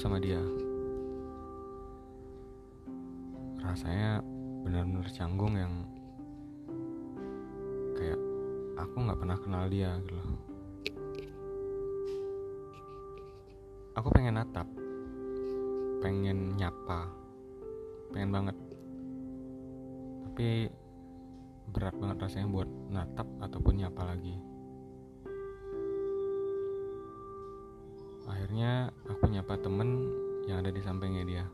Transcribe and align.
sama 0.00 0.16
dia. 0.16 0.40
Rasanya 3.60 4.24
benar-benar 4.64 5.04
canggung 5.12 5.60
yang 5.60 5.84
kayak 8.00 8.16
aku 8.80 8.96
nggak 8.96 9.20
pernah 9.20 9.36
kenal 9.36 9.68
dia 9.68 9.92
gitu 10.00 10.16
loh. 10.16 10.40
Aku 14.00 14.08
pengen 14.16 14.40
natap, 14.40 14.64
pengen 16.00 16.56
nyapa, 16.56 17.12
pengen 18.16 18.32
banget. 18.32 18.56
Tapi 20.24 20.72
berat 21.76 21.92
banget 22.00 22.16
rasanya 22.24 22.48
buat 22.48 22.70
natap 22.88 23.28
ataupun 23.44 23.84
nyapa 23.84 24.16
lagi. 24.16 24.49
Akhirnya 28.50 28.90
aku 29.06 29.30
nyapa 29.30 29.62
temen 29.62 30.10
yang 30.50 30.58
ada 30.58 30.74
di 30.74 30.82
sampingnya 30.82 31.22
dia. 31.22 31.46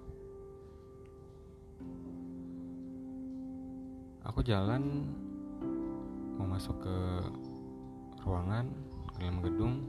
Aku 4.25 4.41
jalan 4.41 5.05
mau 6.41 6.49
masuk 6.49 6.73
ke 6.81 6.97
ruangan 8.25 8.73
ke 9.13 9.17
dalam 9.21 9.45
gedung. 9.45 9.85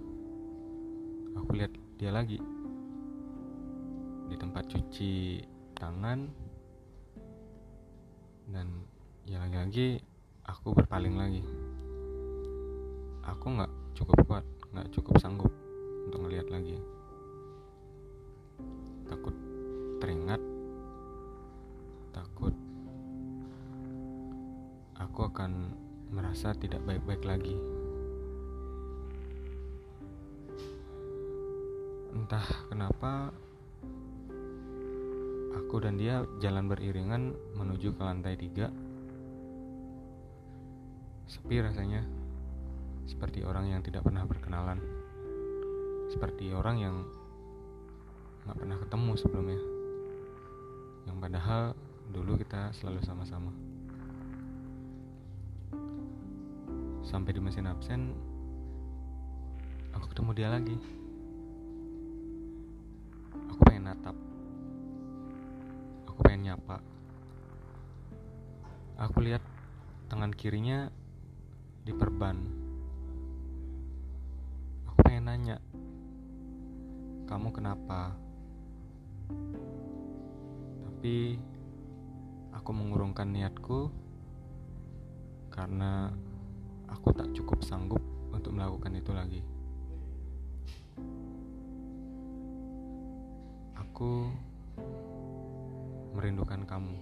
Aku 1.39 1.55
lihat 1.55 1.71
dia 1.95 2.11
lagi 2.11 2.43
di 4.27 4.35
tempat 4.35 4.67
cuci 4.67 5.47
tangan 5.79 6.27
dan 8.51 8.67
ya 9.23 9.47
lagi-lagi 9.47 10.03
aku 10.43 10.75
berpaling 10.75 11.15
lagi. 11.15 11.39
Aku 13.23 13.55
nggak 13.55 13.71
cukup 13.95 14.17
kuat, 14.27 14.43
nggak 14.75 14.91
cukup 14.91 15.15
sanggup 15.23 15.55
untuk 16.03 16.27
ngelihat 16.27 16.51
lagi. 16.51 16.96
Merasa 26.37 26.53
tidak 26.53 26.85
baik-baik 26.85 27.25
lagi. 27.25 27.57
Entah 32.13 32.45
kenapa 32.69 33.33
aku 35.57 35.81
dan 35.81 35.97
dia 35.97 36.21
jalan 36.37 36.69
beriringan 36.69 37.33
menuju 37.57 37.89
ke 37.97 38.01
lantai 38.05 38.37
tiga. 38.37 38.69
Sepi 41.25 41.57
rasanya, 41.57 42.05
seperti 43.09 43.41
orang 43.41 43.73
yang 43.73 43.81
tidak 43.81 44.05
pernah 44.05 44.21
berkenalan, 44.29 44.77
seperti 46.13 46.53
orang 46.53 46.77
yang 46.77 46.95
nggak 48.45 48.61
pernah 48.61 48.77
ketemu 48.77 49.11
sebelumnya, 49.17 49.61
yang 51.09 51.17
padahal 51.17 51.73
dulu 52.13 52.37
kita 52.37 52.69
selalu 52.77 53.01
sama-sama. 53.01 53.49
Sampai 57.03 57.33
di 57.33 57.41
mesin 57.41 57.67
absen, 57.69 58.13
aku 59.93 60.09
ketemu 60.13 60.31
dia 60.37 60.49
lagi. 60.53 60.77
Aku 63.51 63.61
pengen 63.65 63.89
natap, 63.89 64.17
aku 66.09 66.19
pengen 66.25 66.53
nyapa. 66.53 66.77
Aku 68.97 69.21
lihat 69.21 69.41
tangan 70.09 70.33
kirinya 70.33 70.89
diperban. 71.85 72.37
Aku 74.89 74.97
pengen 75.05 75.29
nanya, 75.29 75.57
kamu 77.29 77.53
kenapa? 77.53 78.15
Tapi 80.87 81.37
aku 82.55 82.69
mengurungkan 82.73 83.29
niatku 83.29 83.93
karena 85.53 86.11
aku 86.87 87.11
tak 87.11 87.27
cukup 87.35 87.59
sanggup 87.63 87.99
untuk 88.31 88.55
melakukan 88.55 88.95
itu 88.95 89.11
lagi. 89.11 89.41
Aku 93.77 94.31
merindukan 96.17 96.65
kamu. 96.65 96.91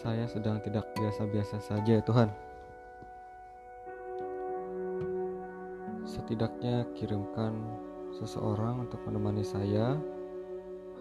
Saya 0.00 0.24
sedang 0.30 0.62
tidak 0.64 0.86
biasa-biasa 0.94 1.60
saja 1.60 1.98
ya 1.98 2.02
Tuhan. 2.06 2.49
Setidaknya 6.30 6.86
kirimkan 6.94 7.58
seseorang 8.14 8.86
untuk 8.86 9.02
menemani 9.02 9.42
saya 9.42 9.98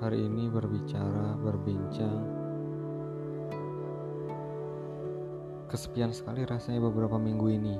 hari 0.01 0.25
ini 0.25 0.49
berbicara, 0.49 1.37
berbincang. 1.37 2.25
Kesepian 5.69 6.09
sekali 6.17 6.49
rasanya 6.49 6.81
beberapa 6.81 7.21
minggu 7.21 7.45
ini. 7.45 7.75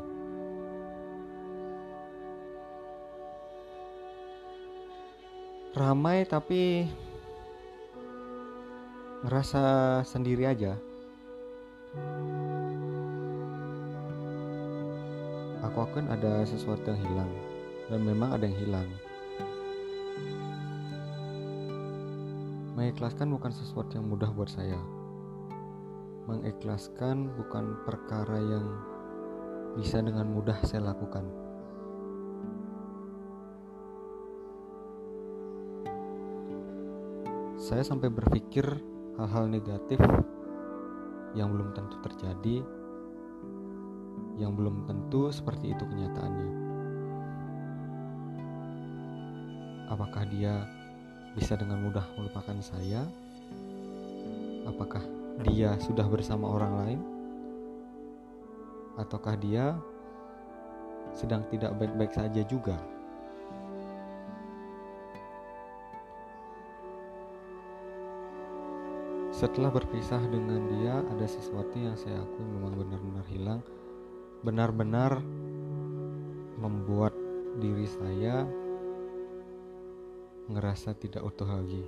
Ramai 5.74 6.30
tapi 6.30 6.86
ngerasa 9.26 10.06
sendiri 10.06 10.46
aja. 10.46 10.78
Aku 15.79 15.95
akan 15.95 16.12
ada 16.12 16.44
sesuatu 16.44 16.91
yang 16.91 17.00
hilang 17.07 17.31
dan 17.88 18.03
memang 18.03 18.35
ada 18.35 18.44
yang 18.44 18.59
hilang. 18.59 18.84
Mengikhlaskan 22.75 23.31
bukan 23.31 23.47
sesuatu 23.56 23.95
yang 23.95 24.12
mudah 24.12 24.28
buat 24.35 24.51
saya. 24.51 24.75
Mengikhlaskan 26.28 27.31
bukan 27.31 27.79
perkara 27.88 28.44
yang 28.44 28.68
bisa 29.79 30.03
dengan 30.03 30.28
mudah 30.28 30.59
saya 30.68 30.91
lakukan. 30.91 31.23
Saya 37.56 37.88
sampai 37.88 38.12
berpikir 38.12 38.68
hal-hal 39.16 39.47
negatif 39.47 40.03
yang 41.39 41.56
belum 41.56 41.72
tentu 41.72 41.95
terjadi, 42.03 42.68
yang 44.39 44.55
belum 44.55 44.88
tentu 44.88 45.27
seperti 45.29 45.75
itu 45.75 45.83
kenyataannya. 45.83 46.50
Apakah 49.91 50.23
dia 50.31 50.63
bisa 51.35 51.59
dengan 51.59 51.83
mudah 51.83 52.07
melupakan 52.16 52.55
saya? 52.63 53.03
Apakah 54.63 55.03
dia 55.44 55.75
sudah 55.83 56.07
bersama 56.07 56.47
orang 56.47 56.73
lain? 56.79 57.00
Ataukah 58.95 59.35
dia 59.35 59.75
sedang 61.11 61.44
tidak 61.51 61.75
baik-baik 61.75 62.16
saja 62.16 62.39
juga? 62.47 62.79
Setelah 69.39 69.71
berpisah 69.71 70.19
dengan 70.27 70.67
dia, 70.67 71.00
ada 71.00 71.23
sesuatu 71.23 71.71
yang 71.79 71.95
saya 71.95 72.19
akui 72.19 72.44
memang 72.44 72.75
benar-benar 72.75 73.23
hilang, 73.31 73.63
benar-benar 74.39 75.19
membuat 76.59 77.12
diri 77.59 77.88
saya 77.88 78.47
ngerasa 80.50 80.95
tidak 80.95 81.24
utuh 81.24 81.47
lagi. 81.47 81.83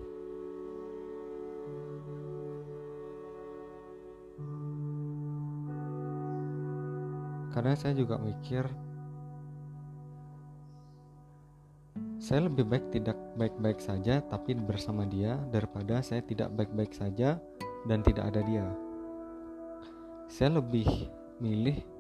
Karena 7.52 7.76
saya 7.76 7.92
juga 7.92 8.16
mikir 8.16 8.64
saya 12.22 12.48
lebih 12.48 12.64
baik 12.64 12.96
tidak 12.96 13.18
baik-baik 13.36 13.84
saja 13.84 14.24
tapi 14.24 14.56
bersama 14.56 15.04
dia 15.04 15.36
daripada 15.52 16.00
saya 16.00 16.24
tidak 16.24 16.54
baik-baik 16.56 16.96
saja 16.96 17.36
dan 17.90 18.00
tidak 18.08 18.32
ada 18.32 18.40
dia. 18.46 18.68
Saya 20.32 20.64
lebih 20.64 20.88
milih 21.44 21.91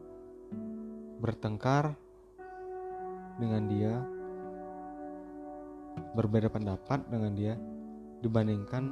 bertengkar 1.22 1.94
dengan 3.38 3.70
dia, 3.70 3.94
berbeda 6.18 6.50
pendapat 6.50 7.06
dengan 7.06 7.32
dia 7.38 7.54
dibandingkan 8.26 8.90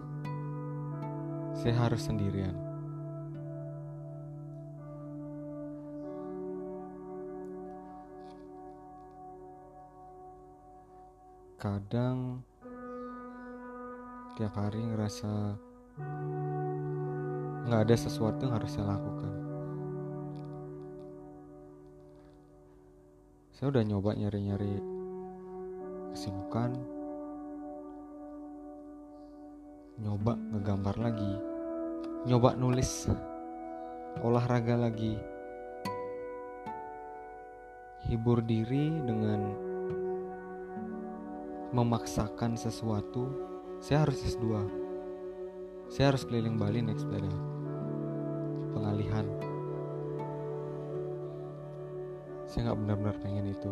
saya 1.57 1.89
harus 1.89 2.05
sendirian. 2.05 2.53
Kadang 11.59 12.45
tiap 14.39 14.55
hari 14.55 14.79
ngerasa 14.79 15.59
nggak 17.67 17.81
ada 17.83 17.95
sesuatu 17.99 18.47
yang 18.47 18.55
harus 18.55 18.71
saya 18.71 18.95
lakukan 18.95 19.48
saya 23.59 23.75
udah 23.75 23.83
nyoba 23.83 24.15
nyari-nyari 24.15 24.71
kesibukan. 26.15 26.79
Nyoba 29.99 30.39
ngegambar 30.55 30.95
lagi. 30.95 31.33
Nyoba 32.23 32.55
nulis 32.55 33.11
olahraga 34.23 34.79
lagi. 34.79 35.19
Hibur 38.07 38.39
diri 38.47 38.95
dengan 39.03 39.51
memaksakan 41.75 42.55
sesuatu. 42.55 43.27
Saya 43.83 44.07
harus 44.07 44.23
S2 44.23 44.47
saya 45.89 46.13
harus 46.13 46.21
keliling 46.21 46.55
Bali 46.55 46.85
naik 46.85 47.01
sepeda 47.01 47.33
pengalihan 48.77 49.25
saya 52.49 52.69
nggak 52.69 52.79
benar-benar 52.81 53.15
pengen 53.21 53.53
itu 53.53 53.71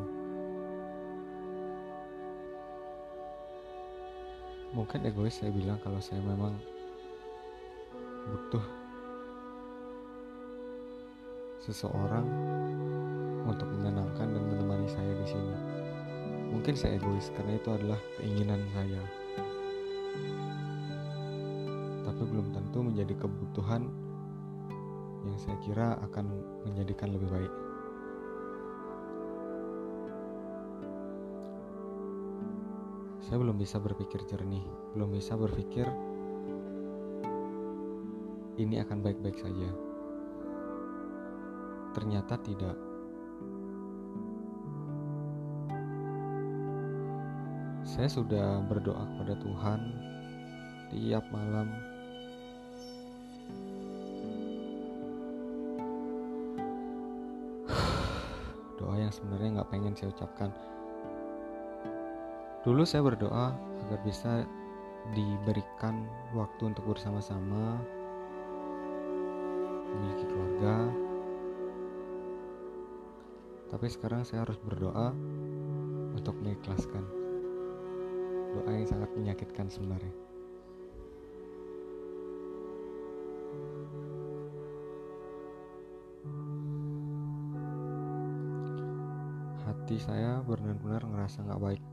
mungkin 4.77 5.01
egois 5.09 5.33
saya 5.41 5.49
bilang 5.49 5.81
kalau 5.81 5.97
saya 5.97 6.21
memang 6.21 6.53
butuh 8.27 8.61
seseorang 11.67 12.27
untuk 13.47 13.67
menyenangkan 13.71 14.27
dan 14.27 14.43
menemani 14.47 14.87
saya 14.91 15.11
di 15.15 15.27
sini. 15.27 15.55
Mungkin 16.51 16.75
saya 16.79 16.95
egois 16.95 17.31
karena 17.35 17.59
itu 17.59 17.69
adalah 17.71 17.99
keinginan 18.19 18.63
saya. 18.71 19.03
Tapi 22.07 22.23
belum 22.23 22.55
tentu 22.55 22.79
menjadi 22.83 23.13
kebutuhan 23.19 23.83
yang 25.27 25.37
saya 25.43 25.57
kira 25.63 25.99
akan 26.07 26.25
menjadikan 26.63 27.11
lebih 27.11 27.27
baik. 27.27 27.66
Saya 33.27 33.43
belum 33.43 33.59
bisa 33.59 33.75
berpikir 33.75 34.23
jernih, 34.23 34.63
belum 34.95 35.11
bisa 35.11 35.35
berpikir 35.35 35.83
ini 38.55 38.79
akan 38.79 39.03
baik-baik 39.03 39.35
saja. 39.35 39.67
Ternyata 41.91 42.39
tidak. 42.39 42.79
Saya 47.83 48.07
sudah 48.07 48.63
berdoa 48.63 49.03
kepada 49.11 49.35
Tuhan 49.43 49.79
tiap 50.95 51.27
malam. 51.27 51.67
Doa 58.79 58.95
yang 58.95 59.11
sebenarnya 59.11 59.59
nggak 59.59 59.67
pengen 59.67 59.99
saya 59.99 60.15
ucapkan. 60.15 60.76
Dulu 62.67 62.83
saya 62.83 62.99
berdoa 62.99 63.55
agar 63.55 63.99
bisa 64.03 64.43
diberikan 65.15 66.03
waktu 66.35 66.67
untuk 66.67 66.83
bersama-sama, 66.91 67.79
memiliki 69.95 70.27
keluarga. 70.27 70.91
Tapi 73.71 73.87
sekarang 73.87 74.27
saya 74.27 74.43
harus 74.43 74.59
berdoa 74.59 75.15
untuk 76.11 76.35
mengikhlaskan 76.43 77.07
doa 78.51 78.71
yang 78.75 78.83
sangat 78.83 79.15
menyakitkan 79.15 79.71
sebenarnya. 79.71 80.11
Hati 89.63 89.95
saya 90.03 90.43
benar-benar 90.43 91.07
ngerasa 91.07 91.47
nggak 91.47 91.63
baik, 91.63 91.83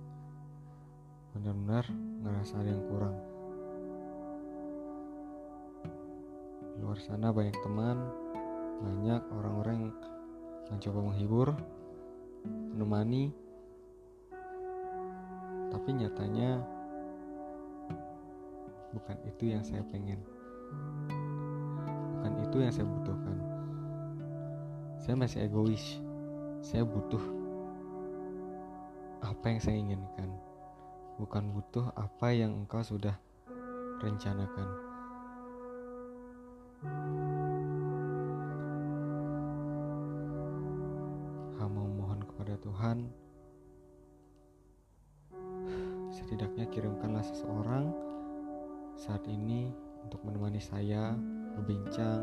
benar-benar 1.64 1.88
ngerasa 2.20 2.60
ada 2.60 2.68
yang 2.76 2.84
kurang. 2.92 3.16
Di 6.60 6.78
luar 6.84 6.98
sana 7.00 7.32
banyak 7.32 7.56
teman, 7.64 7.96
banyak 8.84 9.22
orang-orang 9.32 9.76
yang 9.88 9.92
mencoba 10.68 11.00
menghibur, 11.00 11.48
menemani, 12.44 13.32
tapi 15.72 15.88
nyatanya 15.96 16.60
bukan 18.92 19.16
itu 19.24 19.44
yang 19.56 19.64
saya 19.64 19.80
pengen. 19.88 20.20
Bukan 22.12 22.44
itu 22.44 22.56
yang 22.60 22.72
saya 22.76 22.84
butuhkan. 22.84 23.38
Saya 25.00 25.16
masih 25.16 25.48
egois. 25.48 25.96
Saya 26.60 26.84
butuh 26.84 27.24
apa 29.24 29.48
yang 29.48 29.60
saya 29.64 29.80
inginkan 29.80 30.28
bukan 31.18 31.54
butuh 31.54 31.94
apa 31.94 32.34
yang 32.34 32.64
engkau 32.64 32.82
sudah 32.82 33.14
rencanakan. 34.02 34.68
Hamba 41.58 41.82
mohon 41.86 42.20
kepada 42.26 42.58
Tuhan 42.60 43.08
setidaknya 46.14 46.66
kirimkanlah 46.70 47.24
seseorang 47.24 47.90
saat 48.94 49.22
ini 49.26 49.72
untuk 50.04 50.22
menemani 50.22 50.62
saya 50.62 51.16
berbincang 51.58 52.22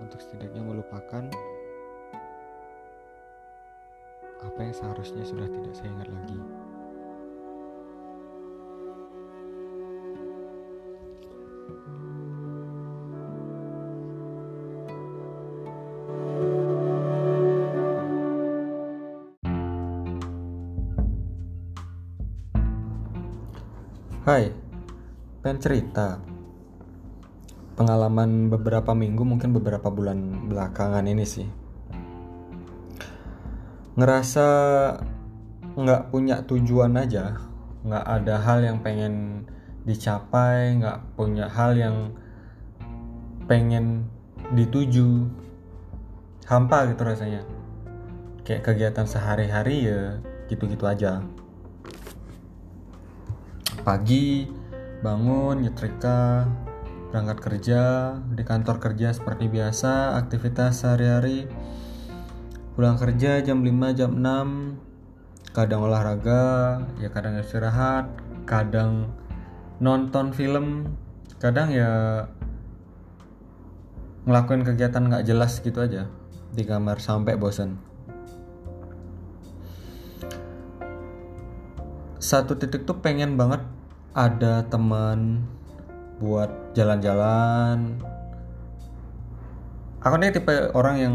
untuk 0.00 0.20
setidaknya 0.20 0.62
melupakan 0.62 1.24
apa 4.56 4.64
yang 4.64 4.72
seharusnya 4.72 5.20
sudah 5.20 5.44
tidak 5.52 5.72
saya 5.76 5.92
ingat 5.92 6.08
lagi. 6.08 6.40
Hai, 24.24 24.56
pengen 25.44 25.60
cerita 25.60 26.16
pengalaman 27.76 28.48
beberapa 28.48 28.96
minggu 28.96 29.20
mungkin 29.20 29.52
beberapa 29.52 29.92
bulan 29.92 30.48
belakangan 30.48 31.04
ini 31.04 31.28
sih 31.28 31.65
ngerasa 33.96 34.48
nggak 35.76 36.08
punya 36.12 36.44
tujuan 36.44 36.96
aja 36.96 37.36
nggak 37.84 38.06
ada 38.06 38.34
hal 38.40 38.58
yang 38.64 38.78
pengen 38.80 39.44
dicapai 39.86 40.76
nggak 40.76 41.14
punya 41.14 41.46
hal 41.46 41.78
yang 41.78 42.10
pengen 43.46 44.10
dituju. 44.54 45.30
Hampa 46.46 46.86
gitu 46.90 47.02
rasanya. 47.02 47.42
Kayak 48.46 48.62
kegiatan 48.66 49.06
sehari-hari 49.06 49.90
ya 49.90 50.22
gitu-gitu 50.50 50.86
aja. 50.86 51.22
Pagi 53.82 54.50
bangun 55.02 55.62
nyetrika 55.62 56.46
berangkat 57.10 57.38
kerja 57.38 57.82
di 58.34 58.42
kantor 58.42 58.82
kerja 58.82 59.14
seperti 59.14 59.46
biasa 59.46 60.18
aktivitas 60.18 60.82
sehari-hari 60.82 61.46
pulang 62.76 63.00
kerja 63.00 63.40
jam 63.40 63.64
5 63.64 63.96
jam 63.96 64.12
6 64.12 65.56
kadang 65.56 65.88
olahraga 65.88 66.84
ya 67.00 67.08
kadang 67.08 67.40
istirahat 67.40 68.12
kadang 68.44 69.08
nonton 69.80 70.36
film. 70.36 70.92
Kadang 71.36 71.68
ya 71.68 72.24
ngelakuin 74.24 74.64
kegiatan 74.64 75.04
nggak 75.08 75.26
jelas 75.28 75.60
gitu 75.60 75.84
aja 75.84 76.08
di 76.52 76.64
kamar 76.64 76.96
sampai 76.96 77.36
bosan 77.36 77.76
satu 82.26 82.58
titik 82.58 82.82
tuh 82.82 82.98
pengen 82.98 83.38
banget 83.38 83.62
ada 84.10 84.66
teman 84.66 85.46
buat 86.18 86.50
jalan-jalan. 86.74 88.02
Aku 90.02 90.18
nih 90.18 90.34
tipe 90.34 90.74
orang 90.74 90.96
yang 90.98 91.14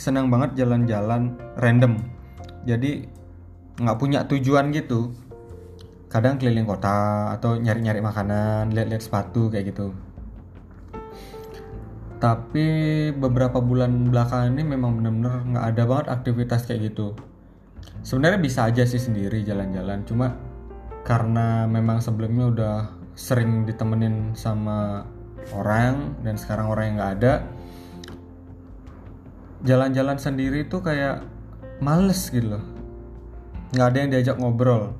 senang 0.00 0.32
banget 0.32 0.64
jalan-jalan 0.64 1.36
random. 1.60 2.00
Jadi 2.64 3.04
nggak 3.76 3.98
punya 4.00 4.24
tujuan 4.24 4.72
gitu. 4.72 5.12
Kadang 6.08 6.40
keliling 6.40 6.64
kota 6.64 7.28
atau 7.36 7.60
nyari-nyari 7.60 8.00
makanan 8.00 8.72
lihat-lihat 8.72 9.04
sepatu 9.04 9.52
kayak 9.52 9.76
gitu. 9.76 9.92
Tapi 12.16 12.66
beberapa 13.12 13.60
bulan 13.60 14.08
belakangan 14.08 14.56
ini 14.56 14.64
memang 14.64 14.96
benar-benar 14.96 15.44
nggak 15.44 15.66
ada 15.76 15.82
banget 15.84 16.06
aktivitas 16.08 16.64
kayak 16.64 16.96
gitu. 16.96 17.12
Sebenarnya 18.00 18.40
bisa 18.40 18.64
aja 18.64 18.88
sih 18.88 18.98
sendiri 18.98 19.44
jalan-jalan. 19.44 20.08
Cuma 20.08 20.32
karena 21.04 21.68
memang 21.68 22.00
sebelumnya 22.00 22.44
udah 22.48 22.76
sering 23.12 23.68
ditemenin 23.68 24.32
sama 24.32 25.04
orang 25.52 26.16
dan 26.24 26.40
sekarang 26.40 26.72
orang 26.72 26.84
yang 26.88 26.96
nggak 26.96 27.14
ada 27.20 27.32
jalan-jalan 29.64 30.16
sendiri 30.16 30.64
tuh 30.64 30.80
kayak 30.80 31.24
males 31.84 32.32
gitu 32.32 32.56
loh. 32.56 32.64
Nggak 33.76 33.86
ada 33.86 33.98
yang 33.98 34.10
diajak 34.10 34.36
ngobrol. 34.40 34.96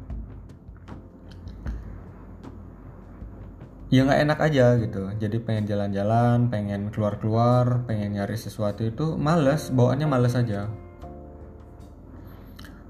Ya 3.90 4.06
nggak 4.06 4.20
enak 4.22 4.38
aja 4.38 4.66
gitu. 4.78 5.02
Jadi 5.18 5.36
pengen 5.42 5.66
jalan-jalan 5.66 6.46
pengen 6.46 6.94
keluar-keluar 6.94 7.82
pengen 7.90 8.14
nyari 8.14 8.38
sesuatu 8.38 8.86
itu 8.86 9.18
males 9.18 9.72
bawaannya 9.74 10.06
males 10.06 10.38
aja. 10.38 10.70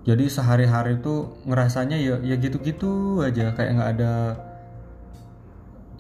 Jadi 0.05 0.29
sehari-hari 0.29 1.00
tuh 1.00 1.41
ngerasanya 1.49 1.97
ya 1.97 2.21
ya 2.21 2.37
gitu-gitu 2.37 3.25
aja. 3.25 3.57
Kayak 3.57 3.71
nggak 3.81 3.91
ada 3.97 4.12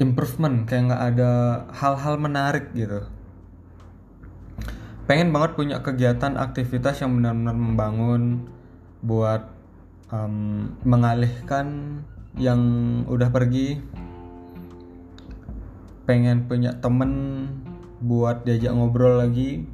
improvement 0.00 0.64
kayak 0.64 0.92
nggak 0.92 1.04
ada 1.14 1.32
hal-hal 1.76 2.16
menarik 2.16 2.72
gitu 2.72 3.04
pengen 5.10 5.34
banget 5.34 5.58
punya 5.58 5.82
kegiatan 5.82 6.38
aktivitas 6.38 7.02
yang 7.02 7.18
benar-benar 7.18 7.58
membangun 7.58 8.46
buat 9.02 9.42
um, 10.14 10.70
mengalihkan 10.86 11.98
yang 12.38 12.62
udah 13.10 13.26
pergi. 13.34 13.82
Pengen 16.06 16.46
punya 16.46 16.78
temen 16.78 17.10
buat 17.98 18.46
diajak 18.46 18.70
ngobrol 18.70 19.18
lagi. 19.18 19.66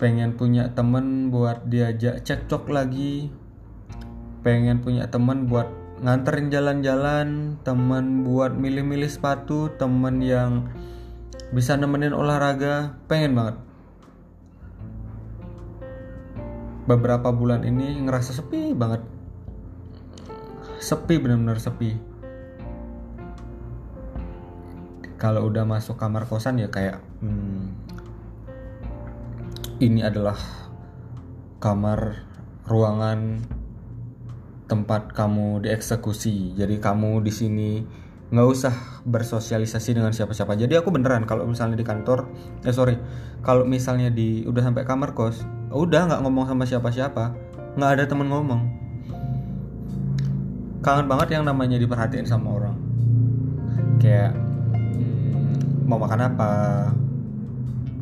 Pengen 0.00 0.32
punya 0.32 0.72
temen 0.72 1.28
buat 1.28 1.68
diajak 1.68 2.24
cekcok 2.24 2.72
lagi. 2.72 3.28
Pengen 4.40 4.80
punya 4.80 5.12
temen 5.12 5.44
buat 5.44 5.68
nganterin 6.00 6.48
jalan-jalan. 6.48 7.60
Temen 7.68 8.24
buat 8.24 8.56
milih-milih 8.56 9.12
sepatu. 9.12 9.76
Temen 9.76 10.24
yang 10.24 10.72
bisa 11.52 11.76
nemenin 11.76 12.16
olahraga. 12.16 12.96
Pengen 13.12 13.36
banget 13.36 13.65
beberapa 16.86 17.34
bulan 17.34 17.66
ini 17.66 17.98
ngerasa 18.06 18.30
sepi 18.32 18.72
banget 18.72 19.02
sepi 20.78 21.18
benar-benar 21.18 21.58
sepi 21.58 21.98
kalau 25.16 25.48
udah 25.48 25.66
masuk 25.66 25.98
kamar 25.98 26.28
kosan 26.30 26.62
ya 26.62 26.68
kayak 26.70 27.02
hmm, 27.24 27.74
ini 29.80 30.04
adalah 30.04 30.36
kamar 31.58 32.24
ruangan 32.68 33.44
tempat 34.66 35.14
kamu 35.14 35.62
dieksekusi. 35.62 36.58
Jadi 36.58 36.82
kamu 36.82 37.22
di 37.22 37.32
sini 37.32 37.70
nggak 38.36 38.48
usah 38.52 38.74
bersosialisasi 39.08 39.96
dengan 39.96 40.12
siapa-siapa. 40.12 40.52
Jadi 40.60 40.76
aku 40.76 40.92
beneran 40.92 41.24
kalau 41.24 41.48
misalnya 41.48 41.80
di 41.80 41.86
kantor, 41.88 42.28
eh 42.68 42.74
sorry, 42.76 43.00
kalau 43.40 43.64
misalnya 43.64 44.12
di 44.12 44.44
udah 44.44 44.60
sampai 44.60 44.84
kamar 44.84 45.16
kos, 45.16 45.40
udah 45.72 46.12
nggak 46.12 46.20
ngomong 46.20 46.44
sama 46.44 46.68
siapa-siapa, 46.68 47.32
nggak 47.80 47.90
ada 47.96 48.04
temen 48.04 48.28
ngomong. 48.28 48.60
Kangen 50.84 51.08
banget 51.08 51.40
yang 51.40 51.48
namanya 51.48 51.80
diperhatiin 51.80 52.28
sama 52.28 52.52
orang. 52.52 52.76
Kayak 53.96 54.36
hmm, 54.76 55.88
mau 55.88 55.96
makan 55.96 56.20
apa, 56.28 56.52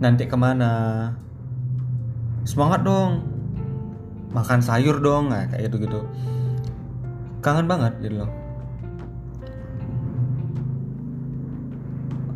nanti 0.02 0.26
ke 0.26 0.34
mana, 0.34 1.14
semangat 2.44 2.84
dong 2.84 3.24
makan 4.34 4.60
sayur 4.60 5.00
dong 5.00 5.32
nah 5.32 5.48
kayak 5.48 5.72
gitu 5.72 5.88
gitu 5.88 6.00
kangen 7.40 7.64
banget 7.64 7.94
gitu 8.04 8.20
loh 8.24 8.30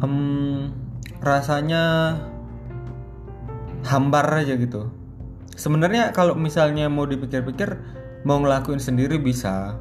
um, 0.02 0.70
rasanya 1.22 2.16
hambar 3.86 4.26
aja 4.44 4.54
gitu. 4.58 4.90
Sebenarnya 5.58 6.14
kalau 6.14 6.38
misalnya 6.38 6.86
mau 6.86 7.06
dipikir-pikir 7.06 7.78
mau 8.22 8.38
ngelakuin 8.38 8.82
sendiri 8.82 9.18
bisa. 9.18 9.78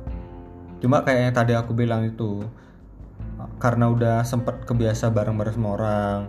Cuma 0.82 1.02
kayak 1.02 1.22
yang 1.30 1.36
tadi 1.36 1.54
aku 1.58 1.74
bilang 1.74 2.06
itu 2.06 2.46
karena 3.58 3.90
udah 3.90 4.18
sempet 4.26 4.66
kebiasa 4.66 5.10
bareng-bareng 5.14 5.56
sama 5.58 5.70
orang 5.78 6.20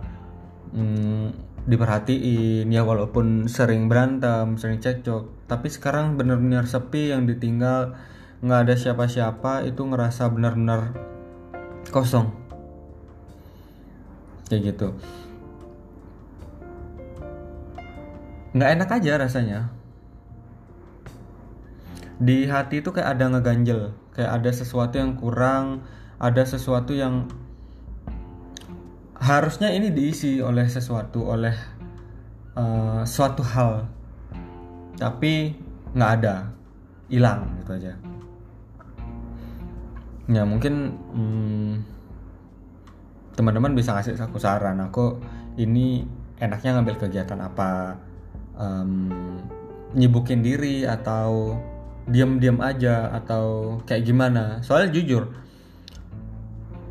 hmm, 0.73 1.25
diperhatiin 1.69 2.69
ya 2.69 2.81
walaupun 2.81 3.45
sering 3.45 3.85
berantem 3.85 4.57
sering 4.57 4.81
cekcok 4.81 5.45
tapi 5.45 5.69
sekarang 5.69 6.17
benar-benar 6.17 6.65
sepi 6.65 7.13
yang 7.13 7.29
ditinggal 7.29 7.93
nggak 8.41 8.59
ada 8.65 8.75
siapa-siapa 8.77 9.69
itu 9.69 9.81
ngerasa 9.85 10.29
benar-benar 10.33 10.97
kosong 11.93 12.48
kayak 14.49 14.73
gitu. 14.73 14.97
Nggak 18.57 18.69
enak 18.81 18.89
aja 18.97 19.11
rasanya. 19.21 19.59
Di 22.19 22.49
hati 22.49 22.81
itu 22.81 22.89
kayak 22.89 23.15
ada 23.15 23.29
ngeganjel. 23.29 23.93
Kayak 24.11 24.41
ada 24.41 24.51
sesuatu 24.51 24.99
yang 24.99 25.15
kurang 25.15 25.85
ada 26.19 26.43
sesuatu 26.43 26.91
yang 26.91 27.31
harusnya 29.15 29.71
ini 29.71 29.87
diisi 29.87 30.43
oleh 30.43 30.67
sesuatu 30.67 31.23
oleh 31.29 31.55
uh, 32.57 33.05
suatu 33.07 33.45
hal. 33.45 33.87
Tapi 34.97 35.55
nggak 35.95 36.11
ada. 36.19 36.35
Hilang 37.09 37.57
gitu 37.63 37.71
aja. 37.73 37.93
Ya 40.29 40.43
mungkin 40.45 40.93
hmm, 40.93 41.73
teman-teman 43.39 43.71
bisa 43.71 43.95
ngasih 43.95 44.19
aku 44.19 44.35
saran 44.35 44.83
aku 44.83 45.15
ini 45.55 46.03
enaknya 46.43 46.75
ngambil 46.75 46.99
kegiatan 46.99 47.39
apa? 47.39 47.95
Um, 48.59 49.39
nyibukin 49.95 50.43
diri 50.43 50.83
atau 50.83 51.55
diam-diam 52.03 52.59
aja 52.59 53.07
atau 53.15 53.79
kayak 53.87 54.03
gimana? 54.03 54.59
Soalnya 54.59 54.91
jujur 54.91 55.31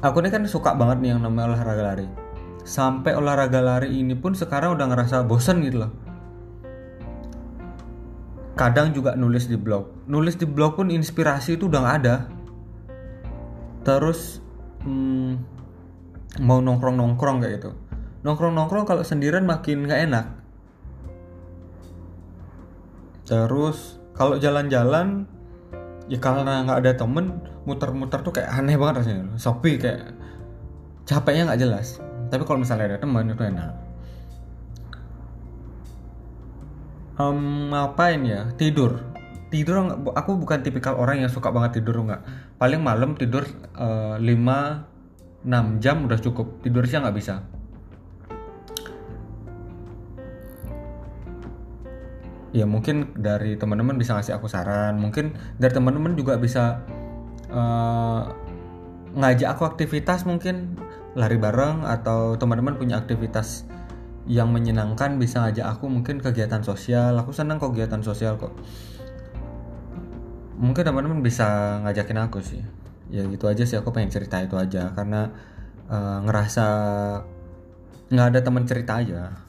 aku 0.00 0.24
ini 0.24 0.32
kan 0.32 0.48
suka 0.48 0.72
banget 0.72 1.04
nih 1.04 1.10
yang 1.12 1.20
namanya 1.20 1.52
olahraga 1.52 1.84
lari. 1.94 2.08
Sampai 2.64 3.12
olahraga 3.12 3.60
lari 3.60 3.92
ini 4.00 4.16
pun 4.16 4.32
sekarang 4.32 4.76
udah 4.76 4.86
ngerasa 4.88 5.28
bosan 5.28 5.60
gitu 5.60 5.84
loh. 5.84 5.92
Kadang 8.56 8.96
juga 8.96 9.14
nulis 9.14 9.46
di 9.46 9.54
blog. 9.54 10.08
Nulis 10.10 10.34
di 10.34 10.48
blog 10.48 10.80
pun 10.80 10.88
inspirasi 10.90 11.60
itu 11.60 11.70
udah 11.70 11.80
gak 11.84 11.96
ada. 12.02 12.16
Terus 13.86 14.42
hmm, 14.82 15.57
mau 16.38 16.62
nongkrong 16.62 16.96
nongkrong 16.98 17.42
kayak 17.42 17.62
gitu. 17.62 17.70
Nongkrong 18.22 18.54
nongkrong 18.54 18.84
kalau 18.86 19.02
sendirian 19.02 19.46
makin 19.46 19.86
gak 19.86 20.02
enak. 20.10 20.26
Terus 23.28 24.00
kalau 24.16 24.40
jalan-jalan 24.40 25.28
ya 26.08 26.16
karena 26.16 26.64
nggak 26.64 26.78
ada 26.80 26.92
temen 26.96 27.44
muter-muter 27.68 28.24
tuh 28.24 28.32
kayak 28.32 28.50
aneh 28.50 28.80
banget 28.80 29.04
rasanya. 29.04 29.36
Sepi 29.36 29.76
kayak 29.76 30.16
capeknya 31.04 31.52
nggak 31.52 31.60
jelas. 31.60 32.00
Tapi 32.32 32.42
kalau 32.48 32.64
misalnya 32.64 32.96
ada 32.96 32.98
teman 33.04 33.28
itu 33.28 33.44
enak. 33.44 33.70
Um, 37.18 37.68
ngapain 37.74 38.22
ya? 38.24 38.48
Tidur. 38.56 39.04
Tidur 39.52 39.80
aku 40.16 40.38
bukan 40.40 40.64
tipikal 40.64 40.96
orang 40.96 41.24
yang 41.24 41.30
suka 41.32 41.52
banget 41.52 41.82
tidur 41.82 42.00
nggak. 42.00 42.22
Paling 42.56 42.80
malam 42.80 43.12
tidur 43.18 43.44
uh, 43.76 44.16
5 44.16 44.97
6 45.46 45.78
jam 45.78 46.02
udah 46.06 46.18
cukup. 46.18 46.58
Tidur 46.66 46.82
siang 46.88 47.06
nggak 47.06 47.18
bisa. 47.18 47.46
Ya 52.50 52.64
mungkin 52.64 53.14
dari 53.14 53.54
teman-teman 53.54 53.94
bisa 54.00 54.18
ngasih 54.18 54.34
aku 54.34 54.50
saran. 54.50 54.98
Mungkin 54.98 55.36
dari 55.60 55.70
teman-teman 55.70 56.18
juga 56.18 56.40
bisa 56.40 56.82
uh, 57.52 58.26
ngajak 59.14 59.54
aku 59.54 59.62
aktivitas 59.68 60.26
mungkin. 60.26 60.74
Lari 61.14 61.38
bareng 61.38 61.86
atau 61.86 62.34
teman-teman 62.34 62.78
punya 62.78 62.98
aktivitas 62.98 63.66
yang 64.28 64.52
menyenangkan 64.52 65.16
bisa 65.16 65.46
ngajak 65.46 65.66
aku 65.78 65.86
mungkin 65.86 66.18
kegiatan 66.18 66.66
sosial. 66.66 67.14
Aku 67.22 67.30
senang 67.30 67.62
kegiatan 67.62 68.02
sosial 68.02 68.34
kok. 68.40 68.54
Mungkin 70.58 70.82
teman-teman 70.82 71.22
bisa 71.22 71.78
ngajakin 71.86 72.18
aku 72.26 72.42
sih 72.42 72.77
ya 73.08 73.24
gitu 73.26 73.44
aja 73.48 73.64
sih. 73.64 73.76
Aku 73.80 73.90
pengen 73.92 74.12
cerita 74.12 74.40
itu 74.40 74.56
aja. 74.56 74.92
Karena 74.92 75.32
uh, 75.88 76.18
ngerasa 76.24 76.66
nggak 78.08 78.28
ada 78.32 78.40
teman 78.40 78.64
cerita 78.64 79.00
aja. 79.00 79.48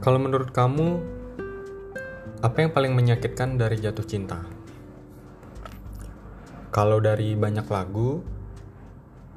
Kalau 0.00 0.16
menurut 0.16 0.48
kamu, 0.48 0.96
apa 2.40 2.56
yang 2.56 2.72
paling 2.72 2.96
menyakitkan 2.96 3.60
dari 3.60 3.76
jatuh 3.78 4.02
cinta? 4.02 4.59
Kalau 6.70 7.02
dari 7.02 7.34
banyak 7.34 7.66
lagu 7.66 8.22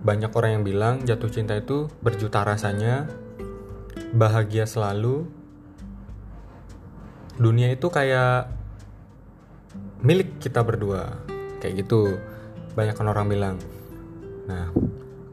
banyak 0.04 0.30
orang 0.36 0.60
yang 0.60 0.66
bilang 0.68 0.96
jatuh 1.02 1.32
cinta 1.32 1.58
itu 1.58 1.90
berjuta 2.04 2.44
rasanya 2.46 3.08
bahagia 4.14 4.70
selalu. 4.70 5.26
Dunia 7.34 7.74
itu 7.74 7.90
kayak 7.90 8.52
milik 10.06 10.38
kita 10.38 10.62
berdua 10.62 11.18
kayak 11.58 11.88
gitu. 11.88 12.22
Banyak 12.78 13.00
orang 13.02 13.26
bilang. 13.26 13.56
Nah 14.46 14.70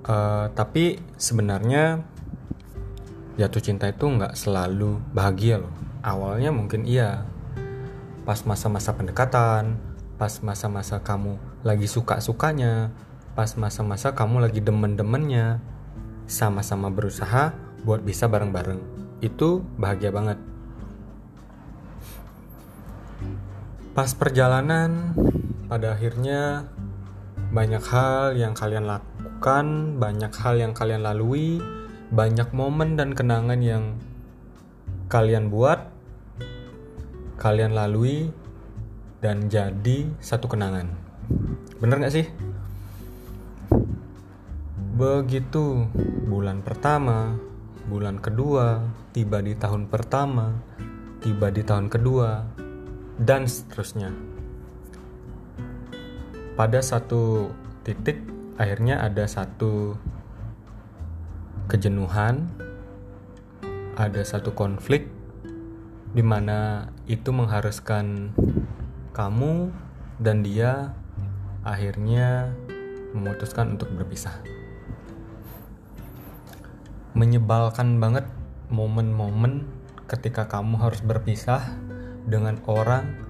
uh, 0.09 0.47
tapi 0.57 0.97
sebenarnya 1.21 2.01
jatuh 3.37 3.61
cinta 3.61 3.91
itu 3.91 4.09
nggak 4.09 4.39
selalu 4.39 5.03
bahagia 5.13 5.61
loh. 5.61 5.75
Awalnya 6.01 6.55
mungkin 6.55 6.89
iya. 6.89 7.29
Pas 8.25 8.41
masa-masa 8.47 8.95
pendekatan 8.97 9.91
pas 10.21 10.37
masa-masa 10.45 11.01
kamu 11.01 11.41
lagi 11.63 11.87
suka-sukanya. 11.89 12.93
Pas 13.37 13.55
masa-masa 13.57 14.13
kamu 14.13 14.45
lagi 14.45 14.61
demen-demennya. 14.61 15.61
Sama-sama 16.31 16.89
berusaha 16.89 17.53
buat 17.83 18.05
bisa 18.05 18.29
bareng-bareng. 18.29 18.81
Itu 19.25 19.65
bahagia 19.77 20.13
banget. 20.15 20.39
Pas 23.91 24.15
perjalanan, 24.15 25.13
pada 25.67 25.99
akhirnya 25.99 26.71
banyak 27.51 27.83
hal 27.83 28.39
yang 28.39 28.55
kalian 28.55 28.87
lakukan, 28.87 29.99
banyak 29.99 30.31
hal 30.31 30.55
yang 30.55 30.73
kalian 30.73 31.03
lalui, 31.03 31.59
banyak 32.15 32.47
momen 32.55 32.95
dan 32.95 33.19
kenangan 33.19 33.59
yang 33.59 33.99
kalian 35.11 35.51
buat, 35.51 35.91
kalian 37.43 37.75
lalui, 37.75 38.31
dan 39.19 39.51
jadi 39.51 40.07
satu 40.23 40.47
kenangan. 40.47 41.00
Bener 41.81 41.97
gak 41.97 42.13
sih? 42.13 42.29
Begitu 45.01 45.89
bulan 46.29 46.61
pertama, 46.61 47.41
bulan 47.89 48.21
kedua, 48.21 48.85
tiba 49.17 49.41
di 49.41 49.57
tahun 49.57 49.89
pertama, 49.89 50.61
tiba 51.25 51.49
di 51.49 51.65
tahun 51.65 51.89
kedua, 51.89 52.45
dan 53.17 53.49
seterusnya. 53.49 54.13
Pada 56.53 56.85
satu 56.85 57.49
titik, 57.81 58.21
akhirnya 58.61 59.01
ada 59.01 59.25
satu 59.25 59.97
kejenuhan, 61.65 62.45
ada 63.97 64.21
satu 64.21 64.53
konflik 64.53 65.09
di 66.13 66.21
mana 66.21 66.93
itu 67.09 67.33
mengharuskan 67.33 68.37
kamu 69.17 69.73
dan 70.21 70.45
dia 70.45 70.93
akhirnya 71.61 72.57
memutuskan 73.13 73.77
untuk 73.77 73.93
berpisah. 73.93 74.41
Menyebalkan 77.13 78.01
banget 78.01 78.25
momen-momen 78.71 79.67
ketika 80.07 80.47
kamu 80.47 80.79
harus 80.79 81.03
berpisah 81.03 81.61
dengan 82.25 82.63
orang 82.71 83.29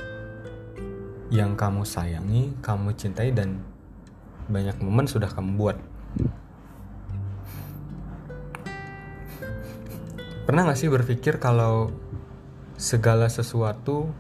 yang 1.33 1.55
kamu 1.55 1.87
sayangi, 1.87 2.55
kamu 2.61 2.95
cintai 2.95 3.33
dan 3.33 3.63
banyak 4.51 4.77
momen 4.83 5.07
sudah 5.07 5.31
kamu 5.31 5.57
buat. 5.57 5.79
Pernah 10.45 10.67
gak 10.67 10.79
sih 10.83 10.91
berpikir 10.91 11.39
kalau 11.39 11.95
segala 12.75 13.31
sesuatu 13.31 14.11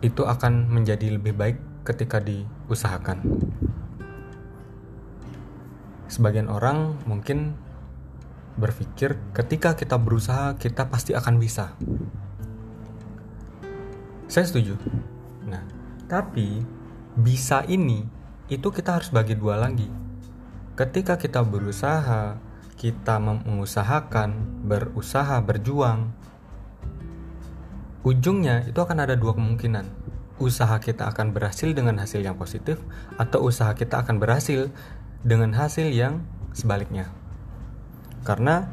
itu 0.00 0.22
akan 0.24 0.72
menjadi 0.72 1.12
lebih 1.16 1.36
baik 1.36 1.73
ketika 1.84 2.18
diusahakan? 2.18 3.20
Sebagian 6.08 6.48
orang 6.48 6.96
mungkin 7.04 7.54
berpikir 8.54 9.18
ketika 9.34 9.74
kita 9.74 9.98
berusaha 9.98 10.54
kita 10.56 10.86
pasti 10.88 11.12
akan 11.12 11.34
bisa. 11.36 11.74
Saya 14.30 14.46
setuju. 14.48 14.78
Nah, 15.46 15.62
tapi 16.08 16.62
bisa 17.14 17.62
ini 17.68 18.06
itu 18.50 18.68
kita 18.70 18.98
harus 18.98 19.10
bagi 19.10 19.34
dua 19.38 19.58
lagi. 19.58 19.86
Ketika 20.74 21.14
kita 21.14 21.46
berusaha, 21.46 22.38
kita 22.74 23.16
mengusahakan, 23.22 24.34
berusaha, 24.66 25.38
berjuang, 25.38 26.10
ujungnya 28.02 28.66
itu 28.66 28.78
akan 28.78 28.98
ada 29.06 29.14
dua 29.14 29.38
kemungkinan. 29.38 30.03
Usaha 30.42 30.82
kita 30.82 31.06
akan 31.14 31.30
berhasil 31.30 31.70
dengan 31.70 31.98
hasil 32.02 32.18
yang 32.22 32.34
positif, 32.34 32.82
atau 33.16 33.46
usaha 33.46 33.70
kita 33.74 34.02
akan 34.02 34.18
berhasil 34.18 34.70
dengan 35.22 35.54
hasil 35.54 35.94
yang 35.94 36.26
sebaliknya. 36.50 37.10
Karena 38.26 38.66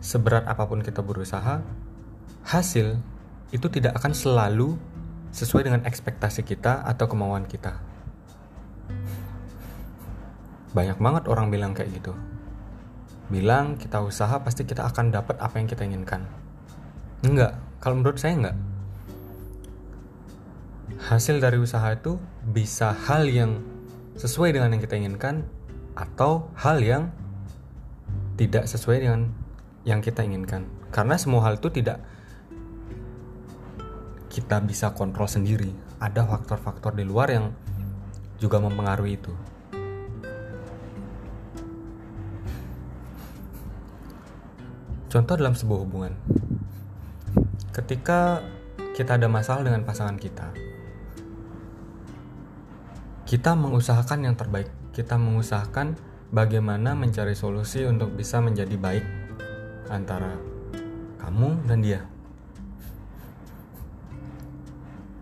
seberat 0.00 0.48
apa 0.48 0.64
pun 0.64 0.80
kita 0.80 1.04
berusaha, 1.04 1.60
hasil 2.48 2.96
itu 3.52 3.66
tidak 3.68 3.98
akan 4.00 4.16
selalu 4.16 4.80
sesuai 5.30 5.66
dengan 5.68 5.82
ekspektasi 5.84 6.42
kita 6.42 6.82
atau 6.86 7.06
kemauan 7.06 7.44
kita. 7.44 7.78
Banyak 10.70 11.02
banget 11.02 11.24
orang 11.26 11.50
bilang 11.50 11.74
kayak 11.74 11.90
gitu. 11.98 12.14
Bilang 13.30 13.78
kita 13.78 14.02
usaha 14.02 14.38
pasti 14.42 14.66
kita 14.66 14.86
akan 14.86 15.14
dapat 15.14 15.38
apa 15.38 15.58
yang 15.58 15.66
kita 15.66 15.82
inginkan. 15.86 16.26
Enggak, 17.26 17.58
kalau 17.82 17.98
menurut 17.98 18.18
saya 18.18 18.38
enggak. 18.38 18.56
Hasil 21.00 21.40
dari 21.40 21.56
usaha 21.56 21.88
itu 21.96 22.20
bisa 22.44 22.92
hal 22.92 23.24
yang 23.24 23.64
sesuai 24.20 24.52
dengan 24.52 24.76
yang 24.76 24.82
kita 24.84 25.00
inginkan 25.00 25.48
atau 25.96 26.52
hal 26.60 26.76
yang 26.84 27.08
tidak 28.36 28.68
sesuai 28.68 29.00
dengan 29.00 29.32
yang 29.88 30.04
kita 30.04 30.20
inginkan. 30.20 30.68
Karena 30.92 31.16
semua 31.16 31.48
hal 31.48 31.56
itu 31.56 31.72
tidak 31.72 32.04
kita 34.28 34.60
bisa 34.60 34.92
kontrol 34.92 35.26
sendiri. 35.26 35.72
Ada 36.00 36.24
faktor-faktor 36.28 36.92
di 36.96 37.04
luar 37.08 37.32
yang 37.32 37.52
juga 38.36 38.60
mempengaruhi 38.60 39.16
itu. 39.16 39.32
Contoh 45.10 45.34
dalam 45.34 45.58
sebuah 45.58 45.80
hubungan. 45.82 46.14
Ketika 47.74 48.44
kita 48.94 49.18
ada 49.18 49.26
masalah 49.26 49.66
dengan 49.66 49.82
pasangan 49.82 50.14
kita, 50.14 50.69
kita 53.30 53.54
mengusahakan 53.54 54.26
yang 54.26 54.34
terbaik. 54.34 54.66
Kita 54.90 55.14
mengusahakan 55.14 55.94
bagaimana 56.34 56.98
mencari 56.98 57.38
solusi 57.38 57.86
untuk 57.86 58.10
bisa 58.18 58.42
menjadi 58.42 58.74
baik 58.74 59.06
antara 59.86 60.34
kamu 61.22 61.62
dan 61.62 61.78
dia. 61.78 62.02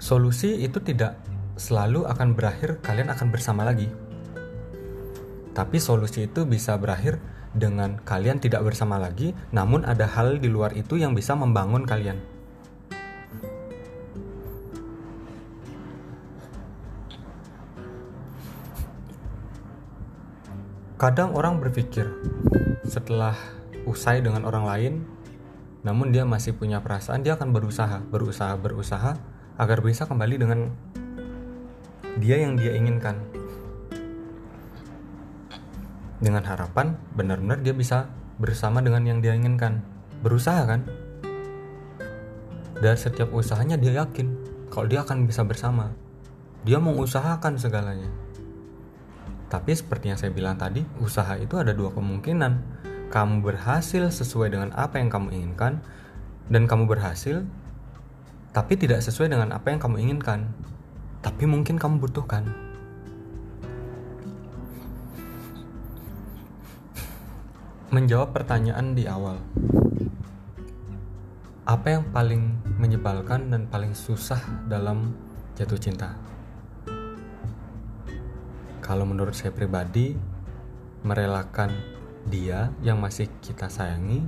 Solusi 0.00 0.56
itu 0.56 0.80
tidak 0.80 1.20
selalu 1.60 2.08
akan 2.08 2.32
berakhir 2.32 2.80
kalian 2.80 3.12
akan 3.12 3.28
bersama 3.28 3.68
lagi. 3.68 3.92
Tapi 5.52 5.76
solusi 5.76 6.24
itu 6.24 6.48
bisa 6.48 6.80
berakhir 6.80 7.20
dengan 7.52 8.00
kalian 8.08 8.40
tidak 8.40 8.64
bersama 8.64 8.96
lagi, 8.96 9.36
namun 9.52 9.84
ada 9.84 10.08
hal 10.08 10.40
di 10.40 10.48
luar 10.48 10.72
itu 10.72 10.96
yang 10.96 11.12
bisa 11.12 11.36
membangun 11.36 11.84
kalian. 11.84 12.37
Kadang 20.98 21.30
orang 21.38 21.62
berpikir 21.62 22.10
setelah 22.82 23.38
usai 23.86 24.18
dengan 24.18 24.42
orang 24.42 24.66
lain, 24.66 24.94
namun 25.86 26.10
dia 26.10 26.26
masih 26.26 26.58
punya 26.58 26.82
perasaan, 26.82 27.22
dia 27.22 27.38
akan 27.38 27.54
berusaha, 27.54 28.02
berusaha, 28.10 28.58
berusaha 28.58 29.14
agar 29.62 29.78
bisa 29.78 30.10
kembali 30.10 30.42
dengan 30.42 30.74
dia 32.18 32.42
yang 32.42 32.58
dia 32.58 32.74
inginkan. 32.74 33.14
Dengan 36.18 36.42
harapan 36.42 36.98
benar-benar 37.14 37.62
dia 37.62 37.78
bisa 37.78 38.10
bersama 38.42 38.82
dengan 38.82 39.06
yang 39.06 39.22
dia 39.22 39.38
inginkan. 39.38 39.86
Berusaha 40.26 40.66
kan? 40.66 40.82
Dan 42.82 42.98
setiap 42.98 43.30
usahanya 43.30 43.78
dia 43.78 44.02
yakin 44.02 44.34
kalau 44.66 44.90
dia 44.90 45.06
akan 45.06 45.30
bisa 45.30 45.46
bersama. 45.46 45.94
Dia 46.66 46.82
mau 46.82 46.98
usahakan 46.98 47.54
segalanya 47.54 48.10
tapi 49.48 49.72
seperti 49.72 50.12
yang 50.12 50.18
saya 50.20 50.32
bilang 50.32 50.60
tadi 50.60 50.84
usaha 51.00 51.36
itu 51.40 51.56
ada 51.56 51.72
dua 51.72 51.92
kemungkinan 51.92 52.52
kamu 53.08 53.40
berhasil 53.40 54.12
sesuai 54.12 54.52
dengan 54.52 54.70
apa 54.76 55.00
yang 55.00 55.08
kamu 55.08 55.32
inginkan 55.32 55.80
dan 56.52 56.68
kamu 56.68 56.84
berhasil 56.88 57.44
tapi 58.48 58.80
tidak 58.80 59.04
sesuai 59.04 59.28
dengan 59.28 59.52
apa 59.52 59.68
yang 59.68 59.78
kamu 59.80 60.02
inginkan, 60.02 60.48
tapi 61.20 61.44
mungkin 61.44 61.76
kamu 61.76 62.00
butuhkan. 62.00 62.48
Menjawab 67.94 68.34
pertanyaan 68.34 68.98
di 68.98 69.06
awal, 69.08 69.40
apa 71.64 71.86
yang 71.86 72.04
paling 72.10 72.56
menyebalkan 72.82 73.48
dan 73.52 73.70
paling 73.70 73.92
susah 73.94 74.40
dalam 74.68 75.14
jatuh 75.56 75.80
cinta? 75.80 76.16
Kalau 78.88 79.04
menurut 79.04 79.36
saya 79.36 79.52
pribadi 79.52 80.16
merelakan 81.04 81.68
dia 82.24 82.72
yang 82.80 82.96
masih 82.96 83.28
kita 83.44 83.68
sayangi 83.68 84.24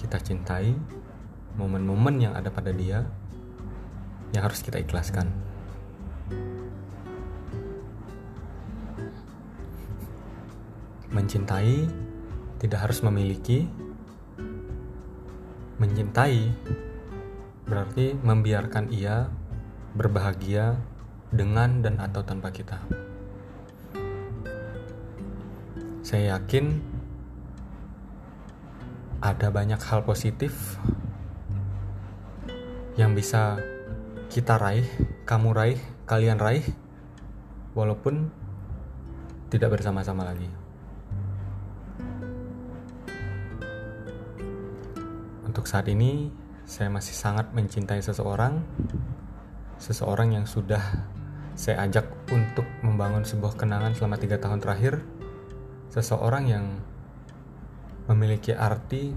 kita 0.00 0.16
cintai 0.16 0.72
momen-momen 1.60 2.16
yang 2.16 2.32
ada 2.32 2.48
pada 2.48 2.72
dia 2.72 3.04
yang 4.32 4.48
harus 4.48 4.64
kita 4.64 4.80
ikhlaskan. 4.80 5.28
Mencintai 11.12 11.84
tidak 12.64 12.88
harus 12.88 13.04
memiliki 13.04 13.68
mencintai 15.76 16.48
berarti 17.68 18.16
membiarkan 18.24 18.88
ia 18.88 19.28
berbahagia 19.92 20.80
dengan 21.28 21.84
dan 21.84 22.00
atau 22.00 22.24
tanpa 22.24 22.48
kita 22.48 22.80
saya 26.12 26.36
yakin 26.36 26.76
ada 29.24 29.48
banyak 29.48 29.80
hal 29.80 30.04
positif 30.04 30.76
yang 33.00 33.16
bisa 33.16 33.56
kita 34.28 34.60
raih, 34.60 34.84
kamu 35.24 35.56
raih, 35.56 35.80
kalian 36.04 36.36
raih, 36.36 36.68
walaupun 37.72 38.28
tidak 39.48 39.72
bersama-sama 39.72 40.28
lagi. 40.28 40.52
Untuk 45.48 45.64
saat 45.64 45.88
ini, 45.88 46.28
saya 46.68 46.92
masih 46.92 47.16
sangat 47.16 47.56
mencintai 47.56 48.04
seseorang, 48.04 48.60
seseorang 49.80 50.36
yang 50.36 50.44
sudah 50.44 51.08
saya 51.56 51.88
ajak 51.88 52.04
untuk 52.28 52.68
membangun 52.84 53.24
sebuah 53.24 53.56
kenangan 53.56 53.96
selama 53.96 54.20
tiga 54.20 54.36
tahun 54.36 54.60
terakhir, 54.60 55.00
seseorang 55.92 56.48
yang 56.48 56.64
memiliki 58.08 58.56
arti, 58.56 59.12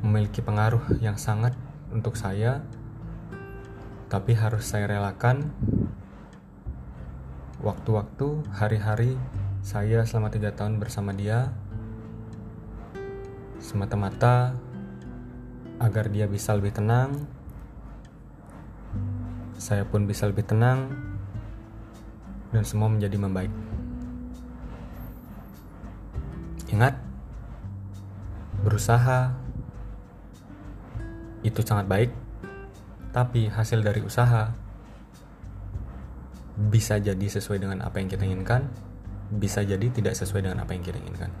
memiliki 0.00 0.40
pengaruh 0.40 0.96
yang 1.04 1.20
sangat 1.20 1.52
untuk 1.92 2.16
saya, 2.16 2.64
tapi 4.08 4.32
harus 4.32 4.64
saya 4.64 4.88
relakan 4.88 5.52
waktu-waktu, 7.60 8.48
hari-hari 8.56 9.20
saya 9.60 10.08
selama 10.08 10.32
tiga 10.32 10.56
tahun 10.56 10.80
bersama 10.80 11.12
dia, 11.12 11.52
semata-mata 13.60 14.56
agar 15.76 16.08
dia 16.08 16.24
bisa 16.24 16.56
lebih 16.56 16.72
tenang, 16.72 17.12
saya 19.60 19.84
pun 19.84 20.08
bisa 20.08 20.24
lebih 20.24 20.48
tenang, 20.48 20.88
dan 22.56 22.64
semua 22.64 22.88
menjadi 22.88 23.20
membaik. 23.20 23.65
Ingat, 26.76 26.92
berusaha 28.60 29.32
itu 31.40 31.64
sangat 31.64 31.88
baik, 31.88 32.12
tapi 33.16 33.48
hasil 33.48 33.80
dari 33.80 34.04
usaha 34.04 34.52
bisa 36.68 37.00
jadi 37.00 37.24
sesuai 37.32 37.64
dengan 37.64 37.80
apa 37.80 37.96
yang 37.96 38.12
kita 38.12 38.28
inginkan, 38.28 38.68
bisa 39.32 39.64
jadi 39.64 39.88
tidak 39.88 40.20
sesuai 40.20 40.44
dengan 40.44 40.60
apa 40.60 40.76
yang 40.76 40.84
kita 40.84 41.00
inginkan. 41.00 41.32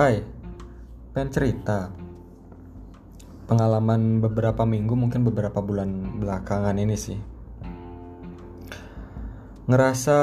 Hai, 0.00 0.24
pengen 1.12 1.28
cerita 1.28 2.03
Pengalaman 3.44 4.24
beberapa 4.24 4.64
minggu 4.64 4.96
mungkin 4.96 5.20
beberapa 5.28 5.60
bulan 5.60 6.16
belakangan 6.16 6.80
ini 6.80 6.96
sih. 6.96 7.20
Ngerasa 9.68 10.18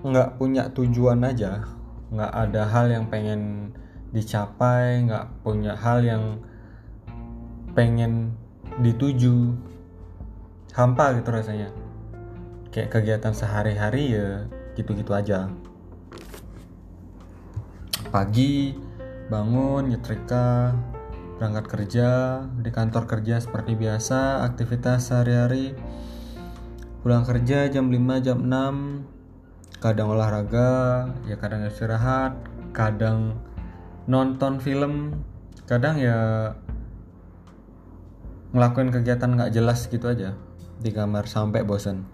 nggak 0.00 0.40
punya 0.40 0.72
tujuan 0.72 1.20
aja 1.28 1.60
Nggak 2.08 2.32
ada 2.32 2.62
hal 2.72 2.86
yang 2.88 3.04
pengen 3.12 3.72
dicapai 4.16 5.04
Nggak 5.04 5.44
punya 5.44 5.76
hal 5.76 6.00
yang 6.00 6.40
pengen 7.76 8.32
dituju. 8.80 9.52
Hampa 10.72 11.20
gitu 11.20 11.28
rasanya. 11.28 11.68
Kayak 12.72 12.96
kegiatan 12.96 13.34
sehari-hari 13.36 14.16
ya 14.16 14.48
gitu-gitu 14.72 15.12
aja. 15.12 15.52
Pagi 18.08 18.74
bangun 19.30 19.94
nyetrika 19.94 20.74
berangkat 21.40 21.72
kerja 21.72 22.08
di 22.60 22.68
kantor 22.68 23.08
kerja 23.08 23.40
seperti 23.40 23.72
biasa 23.72 24.44
aktivitas 24.44 25.08
sehari-hari. 25.08 25.72
Pulang 27.00 27.24
kerja 27.24 27.64
jam 27.72 27.88
5 27.88 28.20
jam 28.20 28.44
6 28.44 29.80
kadang 29.80 30.12
olahraga 30.12 31.08
ya 31.24 31.40
kadang 31.40 31.64
istirahat 31.64 32.36
kadang 32.76 33.40
nonton 34.04 34.60
film 34.60 35.24
kadang 35.64 35.96
ya 35.96 36.52
ngelakuin 38.52 38.92
kegiatan 38.92 39.40
nggak 39.40 39.56
jelas 39.56 39.88
gitu 39.88 40.12
aja 40.12 40.36
di 40.76 40.92
kamar 40.92 41.24
sampai 41.24 41.64
bosan 41.64 42.04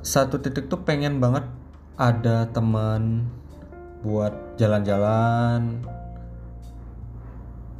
satu 0.00 0.40
titik 0.40 0.72
tuh 0.72 0.80
pengen 0.80 1.20
banget 1.20 1.44
ada 2.00 2.48
teman 2.48 3.28
buat 4.06 4.54
jalan-jalan. 4.54 5.82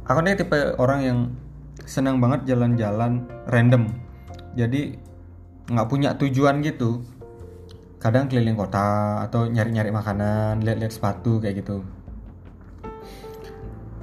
Aku 0.03 0.19
nih 0.19 0.35
tipe 0.35 0.75
orang 0.75 0.99
yang 0.99 1.19
senang 1.87 2.19
banget 2.19 2.43
jalan-jalan 2.51 3.23
random. 3.47 3.87
Jadi 4.59 4.99
nggak 5.71 5.87
punya 5.87 6.19
tujuan 6.19 6.59
gitu. 6.63 7.03
Kadang 7.97 8.27
keliling 8.27 8.59
kota 8.59 9.23
atau 9.23 9.47
nyari-nyari 9.47 9.91
makanan 9.91 10.63
lihat-lihat 10.63 10.91
sepatu 10.91 11.39
kayak 11.39 11.63
gitu. 11.63 11.83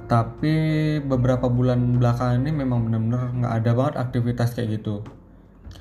Tapi 0.05 0.55
beberapa 1.01 1.49
bulan 1.49 1.97
belakangan 1.97 2.37
ini 2.45 2.51
memang 2.53 2.85
bener-bener 2.85 3.21
nggak 3.41 3.53
ada 3.61 3.71
banget 3.73 3.95
aktivitas 3.97 4.53
kayak 4.53 4.81
gitu. 4.81 5.01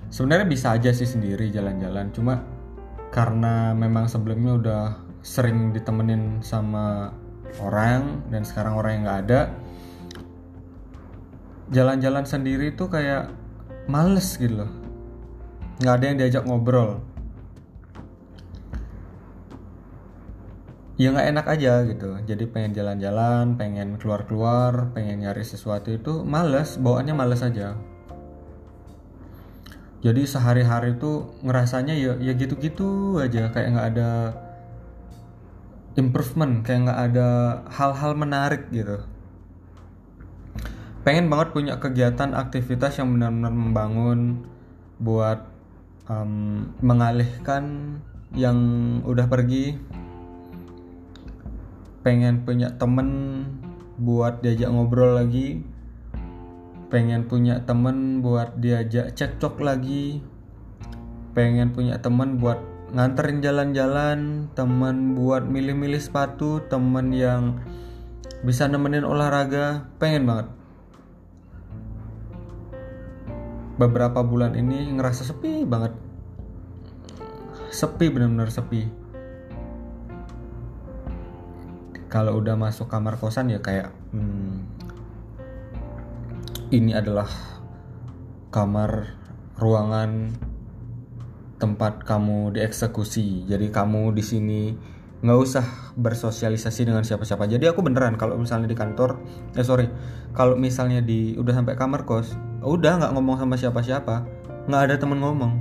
Sebenarnya 0.09 0.49
bisa 0.49 0.73
aja 0.73 0.89
sih 0.97 1.05
sendiri 1.05 1.53
jalan-jalan. 1.53 2.09
Cuma 2.17 2.41
karena 3.13 3.77
memang 3.77 4.09
sebelumnya 4.09 4.53
udah 4.57 5.04
sering 5.25 5.73
ditemenin 5.73 6.45
sama 6.45 7.17
orang 7.65 8.21
dan 8.29 8.45
sekarang 8.45 8.77
orang 8.77 8.93
yang 9.01 9.03
nggak 9.09 9.21
ada 9.25 9.41
jalan-jalan 11.73 12.29
sendiri 12.29 12.77
tuh 12.77 12.93
kayak 12.93 13.33
males 13.89 14.37
gitu 14.37 14.61
loh. 14.65 14.71
Nggak 15.81 15.95
ada 15.97 16.05
yang 16.05 16.17
diajak 16.21 16.45
ngobrol. 16.45 17.01
Ya 21.01 21.11
nggak 21.11 21.29
enak 21.33 21.47
aja 21.49 21.73
gitu. 21.89 22.21
Jadi 22.29 22.45
pengen 22.53 22.77
jalan-jalan 22.77 23.57
pengen 23.57 23.97
keluar-keluar 23.97 24.93
pengen 24.93 25.25
nyari 25.25 25.43
sesuatu 25.43 25.89
itu 25.89 26.21
males 26.21 26.77
bawaannya 26.77 27.15
males 27.17 27.41
aja. 27.41 27.75
Jadi 30.05 30.29
sehari-hari 30.29 31.01
tuh 31.01 31.33
ngerasanya 31.41 31.97
ya 31.97 32.13
ya 32.21 32.37
gitu-gitu 32.37 33.17
aja 33.25 33.49
kayak 33.49 33.73
nggak 33.73 33.89
ada 33.97 34.11
improvement 35.95 36.67
kayak 36.67 36.91
nggak 36.91 37.01
ada 37.11 37.29
hal-hal 37.71 38.13
menarik 38.19 38.67
gitu. 38.75 39.03
Pengen 41.05 41.29
banget 41.29 41.53
punya 41.53 41.77
kegiatan 41.79 42.33
aktivitas 42.33 42.97
yang 42.99 43.13
benar-benar 43.15 43.53
membangun 43.53 44.21
buat 44.99 45.45
um, 46.09 46.73
mengalihkan 46.81 47.97
yang 48.33 48.59
udah 49.05 49.29
pergi. 49.29 49.77
Pengen 52.01 52.43
punya 52.49 52.73
temen 52.75 53.09
buat 54.01 54.41
diajak 54.41 54.73
ngobrol 54.73 55.21
lagi. 55.21 55.61
Pengen 56.89 57.29
punya 57.29 57.63
temen 57.63 58.25
buat 58.25 58.57
diajak 58.57 59.13
cekcok 59.13 59.61
lagi. 59.61 60.25
Pengen 61.37 61.77
punya 61.77 62.01
temen 62.01 62.41
buat 62.41 62.74
nganterin 62.95 63.43
jalan-jalan 63.43 64.47
temen 64.55 65.19
buat 65.19 65.43
milih-milih 65.43 65.99
sepatu 65.99 66.63
temen 66.71 67.11
yang 67.11 67.59
bisa 68.47 68.71
nemenin 68.71 69.03
olahraga 69.03 69.91
pengen 69.99 70.31
banget. 70.31 70.47
Beberapa 73.75 74.23
bulan 74.23 74.55
ini 74.55 74.95
ngerasa 74.95 75.27
sepi 75.27 75.67
banget. 75.67 75.91
Sepi 77.75 78.07
bener-bener 78.15 78.55
sepi. 78.55 78.87
Kalau 82.07 82.39
udah 82.39 82.55
masuk 82.55 82.87
kamar 82.87 83.19
kosan 83.19 83.51
ya 83.51 83.59
kayak 83.59 83.91
hmm, 84.15 84.71
ini 86.71 86.95
adalah 86.95 87.27
kamar 88.55 89.19
ruangan 89.59 90.31
tempat 91.59 92.03
kamu 92.03 92.55
dieksekusi. 92.55 93.47
Jadi 93.47 93.71
kamu 93.71 94.15
di 94.15 94.25
sini 94.25 94.63
nggak 95.25 95.39
usah 95.41 95.65
bersosialisasi 95.97 96.85
dengan 96.85 97.01
siapa-siapa. 97.07 97.49
Jadi 97.49 97.65
aku 97.71 97.81
beneran 97.81 98.19
kalau 98.21 98.37
misalnya 98.37 98.69
di 98.69 98.77
kantor 98.77 99.17
eh 99.57 99.65
sorry 99.65 99.89
kalau 100.37 100.59
misalnya 100.59 101.01
di 101.01 101.33
udah 101.41 101.55
sampai 101.57 101.79
kamar 101.81 102.05
kos 102.05 102.37
udah 102.61 103.01
nggak 103.01 103.13
ngomong 103.17 103.41
sama 103.41 103.57
siapa-siapa 103.57 104.27
nggak 104.69 104.83
ada 104.91 104.95
temen 105.01 105.25
ngomong. 105.25 105.53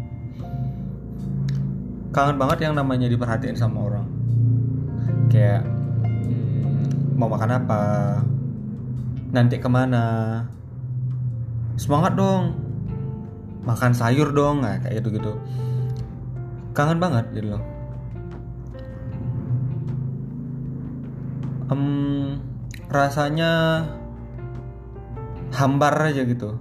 Kangen 2.14 2.38
banget 2.38 2.70
yang 2.70 2.76
namanya 2.78 3.08
diperhatiin 3.10 3.58
sama 3.58 3.88
orang. 3.88 4.06
Kayak 5.32 5.66
hmm, 5.66 7.16
mau 7.18 7.32
makan 7.32 7.64
apa 7.64 7.82
nanti 9.34 9.58
ke 9.64 9.70
mana. 9.72 10.06
Semangat 11.80 12.20
dong. 12.20 12.60
Makan 13.64 13.96
sayur 13.96 14.36
dong 14.36 14.60
nah, 14.60 14.76
kayak 14.84 15.00
gitu 15.00 15.16
gitu 15.16 15.34
kangen 16.74 17.00
banget 17.00 17.26
gitu 17.34 17.56
loh 17.56 17.64
um, 21.74 22.38
rasanya 22.94 23.84
hambar 25.54 25.94
aja 26.14 26.26
gitu. 26.26 26.58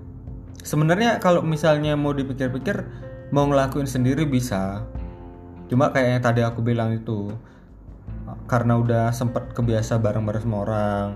Sebenarnya 0.62 1.18
kalau 1.18 1.42
misalnya 1.42 1.98
mau 1.98 2.14
dipikir-pikir 2.14 2.86
mau 3.34 3.48
ngelakuin 3.48 3.88
sendiri 3.88 4.28
bisa. 4.28 4.84
Cuma 5.68 5.90
kayak 5.90 6.08
yang 6.20 6.22
tadi 6.22 6.40
aku 6.44 6.60
bilang 6.60 6.92
itu 6.96 7.32
karena 8.46 8.78
udah 8.78 9.04
sempet 9.10 9.52
kebiasa 9.56 9.98
bareng-bareng 9.98 10.44
sama 10.44 10.56
orang 10.62 11.06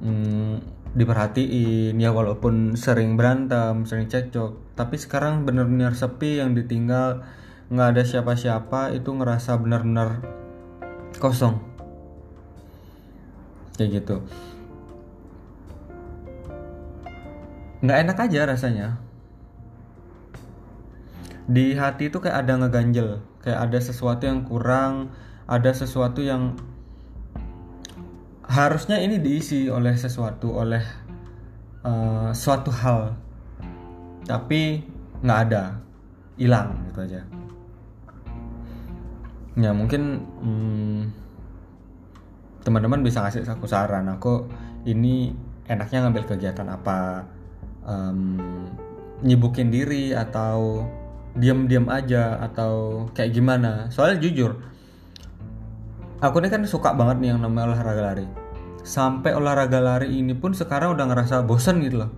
hmm, 0.00 0.54
diperhatiin 0.96 1.94
ya 1.96 2.10
walaupun 2.12 2.76
sering 2.76 3.16
berantem 3.16 3.84
sering 3.88 4.08
cekcok 4.08 4.76
tapi 4.76 4.96
sekarang 5.00 5.48
bener-bener 5.48 5.92
sepi 5.96 6.40
yang 6.40 6.52
ditinggal 6.52 7.24
nggak 7.72 7.88
ada 7.96 8.02
siapa-siapa 8.04 8.92
itu 8.92 9.08
ngerasa 9.08 9.56
benar-benar 9.56 10.20
kosong. 11.16 11.56
Kayak 13.74 14.04
gitu. 14.04 14.16
Nggak 17.80 17.98
enak 18.04 18.18
aja 18.20 18.40
rasanya. 18.44 18.88
Di 21.44 21.76
hati 21.76 22.08
itu 22.08 22.20
kayak 22.20 22.48
ada 22.48 22.56
ngeganjel 22.56 23.20
kayak 23.44 23.68
ada 23.68 23.76
sesuatu 23.76 24.24
yang 24.24 24.48
kurang 24.48 25.12
ada 25.44 25.68
sesuatu 25.76 26.24
yang 26.24 26.56
harusnya 28.48 28.96
ini 28.96 29.20
diisi 29.20 29.68
oleh 29.68 29.92
sesuatu 29.92 30.56
oleh 30.56 30.80
uh, 31.84 32.32
suatu 32.32 32.72
hal. 32.72 33.12
Tapi 34.24 34.80
nggak 35.20 35.40
ada 35.48 35.76
hilang 36.40 36.72
gitu 36.88 37.00
aja 37.04 37.33
ya 39.54 39.70
mungkin 39.70 40.02
hmm, 40.42 41.00
teman-teman 42.66 43.04
bisa 43.04 43.22
ngasih 43.22 43.46
aku 43.46 43.68
saran. 43.70 44.10
Aku 44.18 44.48
ini 44.88 45.36
enaknya 45.70 46.08
ngambil 46.08 46.24
kegiatan 46.34 46.66
apa? 46.66 47.28
Um, 47.84 48.40
nyibukin 49.20 49.68
diri 49.68 50.16
atau 50.16 50.88
diam-diam 51.36 51.86
aja 51.92 52.40
atau 52.40 53.06
kayak 53.12 53.30
gimana? 53.36 53.92
Soalnya 53.92 54.24
jujur 54.24 54.58
aku 56.24 56.40
ini 56.40 56.48
kan 56.48 56.64
suka 56.64 56.96
banget 56.96 57.20
nih 57.20 57.28
yang 57.36 57.40
namanya 57.44 57.76
olahraga 57.76 58.02
lari. 58.12 58.26
Sampai 58.84 59.36
olahraga 59.36 59.80
lari 59.80 60.12
ini 60.12 60.32
pun 60.32 60.56
sekarang 60.56 60.96
udah 60.96 61.04
ngerasa 61.08 61.44
bosan 61.44 61.84
gitu 61.84 62.04
loh. 62.04 62.10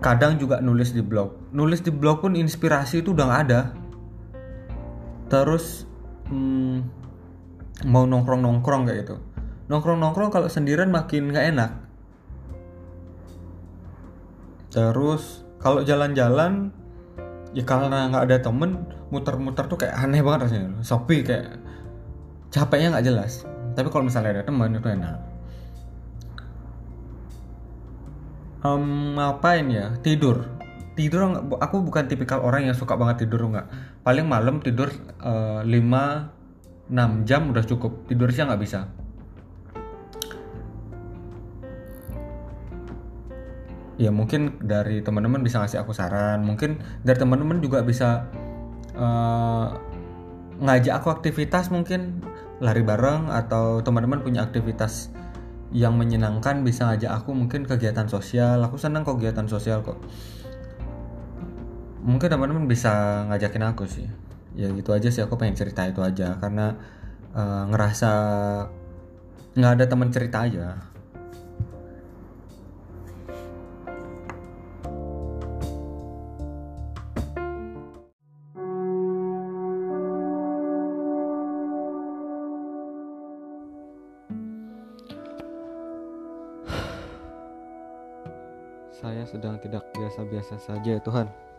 Kadang 0.00 0.40
juga 0.40 0.62
nulis 0.64 0.96
di 0.96 1.04
blog. 1.04 1.52
Nulis 1.52 1.84
di 1.84 1.92
blog 1.92 2.24
pun 2.24 2.32
inspirasi 2.32 3.04
itu 3.04 3.12
udah 3.12 3.26
gak 3.28 3.42
ada 3.50 3.60
terus 5.30 5.86
hmm, 6.26 6.82
mau 7.86 8.04
nongkrong 8.04 8.42
nongkrong 8.42 8.90
kayak 8.90 9.06
gitu. 9.06 9.16
Nongkrong 9.70 10.02
nongkrong 10.02 10.34
kalau 10.34 10.50
sendirian 10.50 10.90
makin 10.90 11.30
nggak 11.30 11.46
enak. 11.54 11.70
Terus 14.74 15.46
kalau 15.62 15.86
jalan-jalan 15.86 16.74
ya 17.54 17.62
karena 17.62 18.10
nggak 18.10 18.24
ada 18.26 18.36
temen 18.42 18.90
muter-muter 19.10 19.66
tuh 19.70 19.78
kayak 19.78 19.94
aneh 19.94 20.20
banget 20.20 20.50
rasanya. 20.50 20.82
Sepi 20.82 21.22
kayak 21.22 21.62
capeknya 22.50 22.98
nggak 22.98 23.06
jelas. 23.06 23.46
Tapi 23.78 23.86
kalau 23.88 24.02
misalnya 24.10 24.42
ada 24.42 24.44
teman 24.44 24.74
itu 24.74 24.90
enak. 24.90 25.16
Um, 28.60 29.14
ngapain 29.16 29.70
ya? 29.70 29.94
Tidur. 30.02 30.50
Tidur 30.98 31.22
aku 31.62 31.86
bukan 31.86 32.10
tipikal 32.10 32.42
orang 32.42 32.66
yang 32.66 32.76
suka 32.76 32.98
banget 32.98 33.24
tidur 33.24 33.46
nggak 33.46 33.89
paling 34.00 34.24
malam 34.24 34.64
tidur 34.64 34.88
uh, 35.20 35.60
5 35.64 36.40
6 36.90 37.28
jam 37.28 37.54
udah 37.54 37.64
cukup. 37.64 38.10
Tidur 38.10 38.34
siang 38.34 38.50
nggak 38.50 38.62
bisa. 38.62 38.90
Ya 44.00 44.10
mungkin 44.10 44.58
dari 44.58 45.04
teman-teman 45.04 45.44
bisa 45.46 45.62
ngasih 45.62 45.86
aku 45.86 45.94
saran. 45.94 46.42
Mungkin 46.42 46.82
dari 47.06 47.18
teman-teman 47.20 47.62
juga 47.62 47.86
bisa 47.86 48.26
uh, 48.98 49.76
ngajak 50.58 50.98
aku 50.98 51.08
aktivitas 51.14 51.70
mungkin. 51.70 52.24
Lari 52.60 52.82
bareng 52.82 53.30
atau 53.30 53.80
teman-teman 53.80 54.20
punya 54.20 54.44
aktivitas 54.44 55.14
yang 55.70 55.94
menyenangkan 55.94 56.66
bisa 56.66 56.90
ngajak 56.90 57.22
aku 57.22 57.30
mungkin 57.32 57.62
kegiatan 57.62 58.10
sosial. 58.10 58.58
Aku 58.66 58.76
senang 58.76 59.06
kegiatan 59.06 59.46
sosial 59.46 59.86
kok 59.86 60.00
mungkin 62.00 62.28
teman-teman 62.32 62.66
bisa 62.68 63.24
ngajakin 63.28 63.64
aku 63.70 63.84
sih. 63.84 64.08
Ya 64.56 64.72
gitu 64.72 64.90
aja 64.90 65.08
sih 65.12 65.22
aku 65.22 65.36
pengen 65.36 65.56
cerita 65.56 65.86
itu 65.86 66.00
aja. 66.00 66.36
Karena 66.40 66.74
uh, 67.36 67.64
ngerasa 67.70 68.10
nggak 69.54 69.72
ada 69.78 69.84
teman 69.86 70.10
cerita 70.10 70.46
aja. 70.46 70.90
Saya 89.00 89.24
sedang 89.24 89.56
tidak 89.64 89.88
biasa-biasa 89.96 90.60
saja 90.60 91.00
ya 91.00 91.00
Tuhan. 91.00 91.49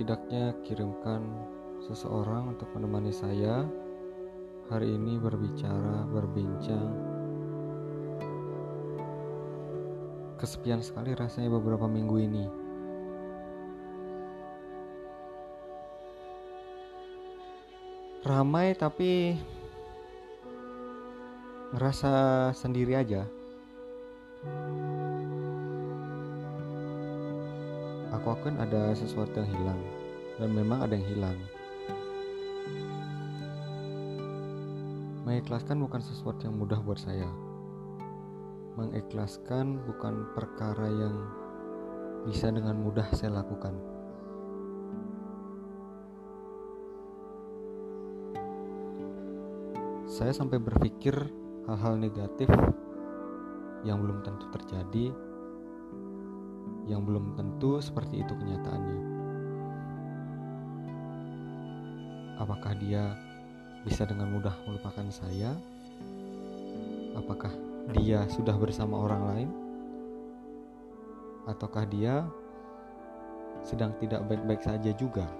Setidaknya 0.00 0.56
kirimkan 0.64 1.20
seseorang 1.84 2.56
untuk 2.56 2.72
menemani 2.72 3.12
saya 3.12 3.68
hari 4.72 4.96
ini 4.96 5.20
berbicara, 5.20 6.08
berbincang. 6.08 6.88
Kesepian 10.40 10.80
sekali 10.80 11.12
rasanya 11.12 11.52
beberapa 11.52 11.84
minggu 11.84 12.16
ini. 12.16 12.44
Ramai 18.24 18.72
tapi 18.80 19.36
ngerasa 21.76 22.12
sendiri 22.56 22.96
aja. 22.96 23.28
Aku 28.10 28.34
akan 28.34 28.58
ada 28.58 28.90
sesuatu 28.94 29.38
yang 29.38 29.50
hilang 29.54 29.80
dan 30.38 30.50
memang 30.50 30.82
ada 30.82 30.94
yang 30.98 31.06
hilang. 31.06 31.38
Mengikhlaskan 35.22 35.78
bukan 35.78 36.02
sesuatu 36.02 36.42
yang 36.42 36.58
mudah 36.58 36.82
buat 36.82 36.98
saya. 36.98 37.28
Mengikhlaskan 38.74 39.78
bukan 39.86 40.26
perkara 40.34 40.88
yang 40.90 41.16
bisa 42.26 42.50
dengan 42.50 42.82
mudah 42.82 43.06
saya 43.14 43.38
lakukan. 43.38 43.76
Saya 50.10 50.34
sampai 50.34 50.58
berpikir 50.58 51.14
hal-hal 51.70 51.94
negatif 51.94 52.50
yang 53.86 54.02
belum 54.02 54.20
tentu 54.26 54.50
terjadi 54.52 55.29
yang 56.90 57.06
belum 57.06 57.38
tentu 57.38 57.78
seperti 57.78 58.26
itu 58.26 58.34
kenyataannya. 58.34 58.98
Apakah 62.42 62.74
dia 62.74 63.14
bisa 63.86 64.02
dengan 64.02 64.34
mudah 64.34 64.58
melupakan 64.66 65.06
saya? 65.14 65.54
Apakah 67.14 67.54
dia 67.94 68.26
sudah 68.26 68.58
bersama 68.58 68.98
orang 68.98 69.22
lain? 69.30 69.50
Ataukah 71.46 71.86
dia 71.86 72.26
sedang 73.62 73.94
tidak 74.02 74.26
baik-baik 74.26 74.62
saja 74.64 74.90
juga? 74.98 75.30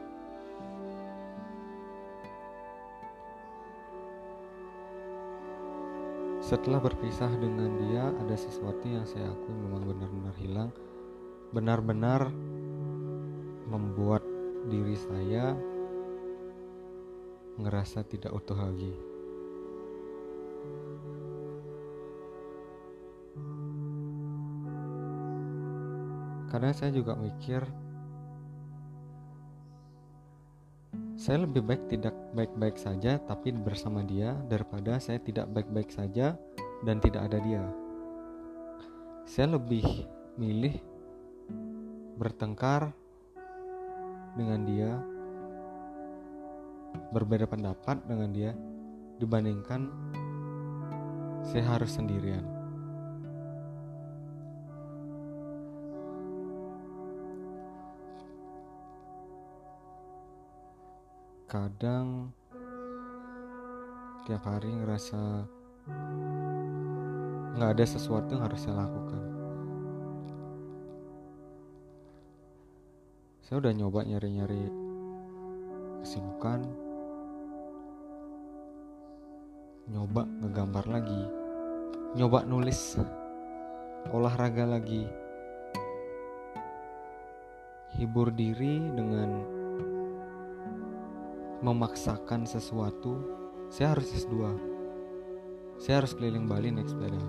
Setelah 6.41 6.83
berpisah 6.83 7.31
dengan 7.39 7.71
dia, 7.79 8.11
ada 8.11 8.35
sesuatu 8.35 8.83
yang 8.83 9.07
saya 9.07 9.31
akui 9.31 9.55
memang 9.55 9.87
benar-benar 9.87 10.35
hilang 10.35 10.71
benar-benar 11.51 12.31
membuat 13.67 14.23
diri 14.71 14.95
saya 14.95 15.55
ngerasa 17.59 18.07
tidak 18.07 18.31
utuh 18.31 18.57
lagi. 18.57 18.95
Karena 26.51 26.75
saya 26.75 26.91
juga 26.91 27.15
mikir 27.15 27.63
saya 31.15 31.47
lebih 31.47 31.63
baik 31.63 31.87
tidak 31.87 32.17
baik-baik 32.35 32.81
saja 32.81 33.21
tapi 33.23 33.53
bersama 33.55 34.03
dia 34.03 34.35
daripada 34.51 34.99
saya 34.99 35.21
tidak 35.23 35.47
baik-baik 35.53 35.93
saja 35.93 36.35
dan 36.83 36.99
tidak 36.99 37.31
ada 37.31 37.39
dia. 37.39 37.63
Saya 39.31 39.55
lebih 39.55 39.85
milih 40.35 40.90
bertengkar 42.21 42.93
dengan 44.37 44.61
dia, 44.69 44.93
berbeda 47.17 47.49
pendapat 47.49 47.97
dengan 48.05 48.29
dia 48.29 48.53
dibandingkan 49.17 49.89
saya 51.49 51.65
harus 51.65 51.97
sendirian. 51.97 52.61
kadang 61.51 62.31
tiap 64.23 64.47
hari 64.47 64.71
ngerasa 64.71 65.19
nggak 67.59 67.71
ada 67.75 67.85
sesuatu 67.91 68.39
yang 68.39 68.47
harus 68.47 68.63
saya 68.63 68.87
lakukan 68.87 69.40
saya 73.51 73.67
udah 73.67 73.75
nyoba 73.75 74.07
nyari-nyari 74.07 74.63
kesibukan. 76.07 76.63
Nyoba 79.91 80.23
ngegambar 80.23 80.87
lagi. 80.87 81.23
Nyoba 82.15 82.47
nulis 82.47 82.95
olahraga 84.15 84.71
lagi. 84.71 85.03
Hibur 87.99 88.31
diri 88.31 88.79
dengan 88.95 89.43
memaksakan 91.67 92.47
sesuatu. 92.47 93.19
Saya 93.67 93.99
harus 93.99 94.15
S2 94.15 94.35
saya 95.81 96.05
harus 96.05 96.13
keliling 96.13 96.45
Bali 96.45 96.69
naik 96.71 96.93
sepeda 96.93 97.25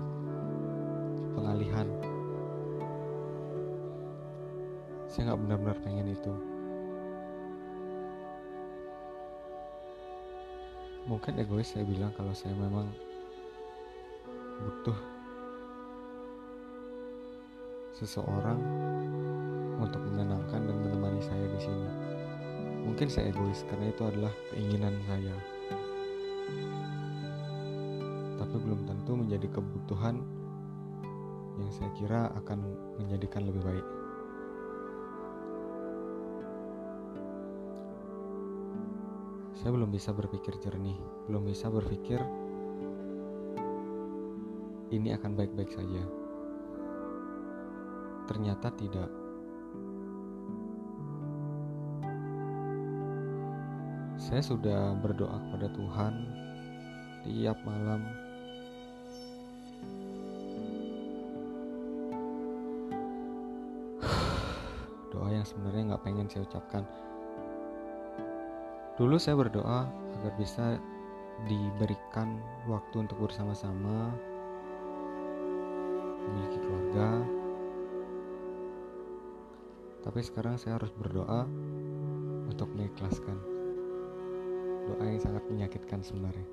pengalihan 1.32 2.11
saya 5.12 5.28
nggak 5.28 5.40
benar-benar 5.44 5.76
pengen 5.84 6.08
itu 6.08 6.32
mungkin 11.04 11.36
egois 11.36 11.68
saya 11.68 11.84
bilang 11.84 12.14
kalau 12.16 12.32
saya 12.32 12.56
memang 12.56 12.88
butuh 14.62 14.96
seseorang 17.92 18.58
untuk 19.82 19.98
menenangkan 20.00 20.62
dan 20.62 20.76
menemani 20.78 21.22
saya 21.22 21.46
di 21.50 21.60
sini. 21.60 21.90
Mungkin 22.82 23.06
saya 23.06 23.30
egois 23.30 23.62
karena 23.66 23.90
itu 23.90 24.02
adalah 24.06 24.32
keinginan 24.50 24.94
saya. 25.06 25.36
Tapi 28.42 28.56
belum 28.58 28.80
tentu 28.86 29.12
menjadi 29.14 29.46
kebutuhan 29.54 30.18
yang 31.62 31.70
saya 31.70 31.90
kira 31.94 32.20
akan 32.42 32.58
menjadikan 32.98 33.46
lebih 33.46 33.62
baik. 33.62 33.86
Saya 39.62 39.78
belum 39.78 39.94
bisa 39.94 40.10
berpikir 40.10 40.58
jernih, 40.58 40.98
belum 41.30 41.46
bisa 41.46 41.70
berpikir 41.70 42.18
ini 44.90 45.14
akan 45.14 45.38
baik-baik 45.38 45.70
saja. 45.70 46.02
Ternyata 48.26 48.74
tidak. 48.74 49.06
Saya 54.18 54.42
sudah 54.42 54.98
berdoa 54.98 55.38
kepada 55.46 55.70
Tuhan 55.78 56.14
tiap 57.22 57.62
malam. 57.62 58.02
Doa 65.14 65.30
yang 65.30 65.46
sebenarnya 65.46 65.94
nggak 65.94 66.02
pengen 66.02 66.26
saya 66.26 66.50
ucapkan. 66.50 66.82
Dulu 69.02 69.18
saya 69.18 69.34
berdoa 69.34 69.90
agar 69.90 70.30
bisa 70.38 70.78
diberikan 71.50 72.38
waktu 72.70 73.02
untuk 73.02 73.18
bersama-sama, 73.26 74.14
memiliki 76.22 76.62
keluarga. 76.62 77.26
Tapi 80.06 80.22
sekarang 80.22 80.54
saya 80.54 80.78
harus 80.78 80.94
berdoa 80.94 81.50
untuk 82.46 82.70
mengikhlaskan. 82.78 83.42
Doa 84.86 85.02
yang 85.02 85.18
sangat 85.18 85.50
menyakitkan 85.50 85.98
sebenarnya. 86.06 86.46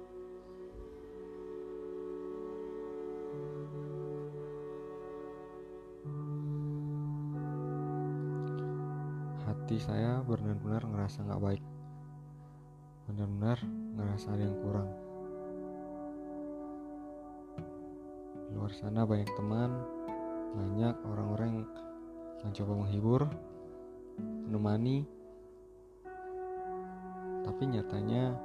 Hati 9.46 9.78
saya 9.78 10.26
benar-benar 10.26 10.82
ngerasa 10.90 11.30
nggak 11.30 11.44
baik 11.46 11.69
benar-benar 13.20 13.60
ngerasa 14.00 14.32
ada 14.32 14.44
yang 14.48 14.58
kurang. 14.64 14.90
Di 18.48 18.52
luar 18.56 18.72
sana 18.72 19.04
banyak 19.04 19.28
teman 19.36 19.76
banyak 20.56 20.96
orang-orang 21.04 21.50
yang 21.52 21.68
mencoba 22.48 22.74
menghibur 22.80 23.22
menemani. 24.48 25.04
Tapi 27.44 27.62
nyatanya 27.68 28.40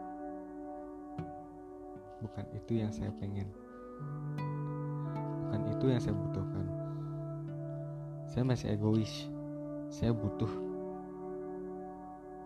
bukan 2.18 2.46
itu 2.58 2.72
yang 2.74 2.90
saya 2.90 3.14
pengen. 3.22 3.46
Bukan 5.46 5.70
itu 5.70 5.84
yang 5.86 6.02
saya 6.02 6.18
butuhkan. 6.18 6.66
Saya 8.26 8.42
masih 8.42 8.74
egois. 8.74 9.30
Saya 9.86 10.10
butuh 10.10 10.50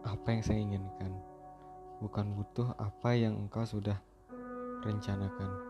apa 0.04 0.28
yang 0.28 0.44
saya 0.44 0.60
inginkan 0.60 1.17
bukan 1.98 2.34
butuh 2.34 2.74
apa 2.78 3.14
yang 3.18 3.34
engkau 3.34 3.66
sudah 3.66 3.98
rencanakan 4.86 5.67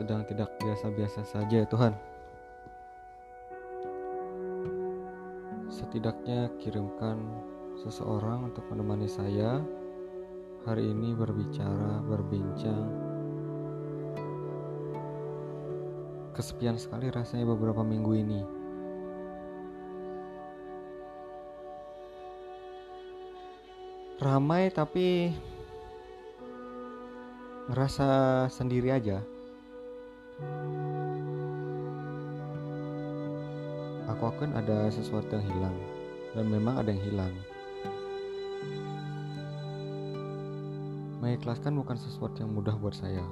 sedang 0.00 0.24
tidak 0.24 0.48
biasa-biasa 0.56 1.28
saja 1.28 1.60
ya 1.60 1.68
Tuhan. 1.68 1.92
Setidaknya 5.68 6.48
kirimkan 6.56 7.20
seseorang 7.84 8.48
untuk 8.48 8.64
menemani 8.72 9.04
saya 9.04 9.60
hari 10.64 10.88
ini 10.88 11.12
berbicara, 11.12 12.00
berbincang. 12.00 12.88
Kesepian 16.32 16.80
sekali 16.80 17.12
rasanya 17.12 17.44
beberapa 17.44 17.84
minggu 17.84 18.12
ini. 18.16 18.40
Ramai 24.16 24.72
tapi 24.72 25.36
ngerasa 27.68 28.48
sendiri 28.48 28.96
aja. 28.96 29.39
Aku 34.20 34.36
akan 34.36 34.52
ada 34.52 34.92
sesuatu 34.92 35.32
yang 35.32 35.46
hilang 35.48 35.76
dan 36.36 36.44
memang 36.44 36.76
ada 36.76 36.92
yang 36.92 37.00
hilang. 37.08 37.34
Mengikhlaskan 41.24 41.80
bukan 41.80 41.96
sesuatu 41.96 42.44
yang 42.44 42.52
mudah 42.52 42.76
buat 42.76 42.92
saya. 42.92 43.24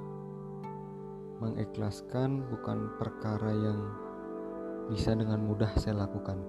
Mengikhlaskan 1.44 2.40
bukan 2.48 2.96
perkara 2.96 3.52
yang 3.52 3.80
bisa 4.88 5.12
dengan 5.12 5.44
mudah 5.44 5.68
saya 5.76 6.08
lakukan. 6.08 6.40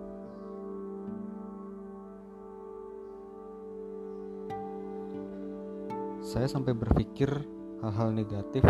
Saya 6.24 6.47
sampai 6.47 6.72
berpikir 6.72 7.28
hal-hal 7.84 8.16
negatif 8.16 8.64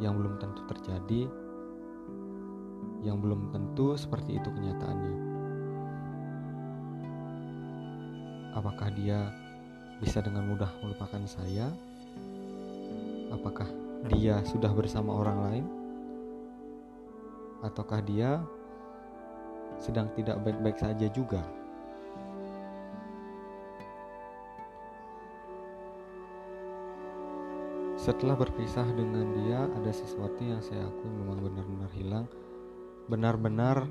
yang 0.00 0.16
belum 0.16 0.40
tentu 0.40 0.64
terjadi, 0.64 1.28
yang 3.04 3.20
belum 3.20 3.52
tentu 3.52 3.94
seperti 4.00 4.40
itu 4.40 4.48
kenyataannya. 4.48 5.14
Apakah 8.56 8.88
dia 8.96 9.30
bisa 10.00 10.24
dengan 10.24 10.48
mudah 10.48 10.72
melupakan 10.80 11.22
saya? 11.28 11.68
Apakah 13.30 13.68
dia 14.10 14.40
sudah 14.48 14.72
bersama 14.72 15.14
orang 15.14 15.38
lain? 15.44 15.64
Ataukah 17.60 18.00
dia 18.00 18.40
sedang 19.76 20.08
tidak 20.16 20.40
baik-baik 20.40 20.80
saja 20.80 21.06
juga? 21.12 21.44
Setelah 28.00 28.32
berpisah 28.32 28.88
dengan 28.96 29.28
dia, 29.36 29.60
ada 29.76 29.92
sesuatu 29.92 30.40
yang 30.40 30.64
saya 30.64 30.88
akui 30.88 31.04
memang 31.04 31.44
benar-benar 31.44 31.92
hilang, 31.92 32.26
benar-benar 33.12 33.84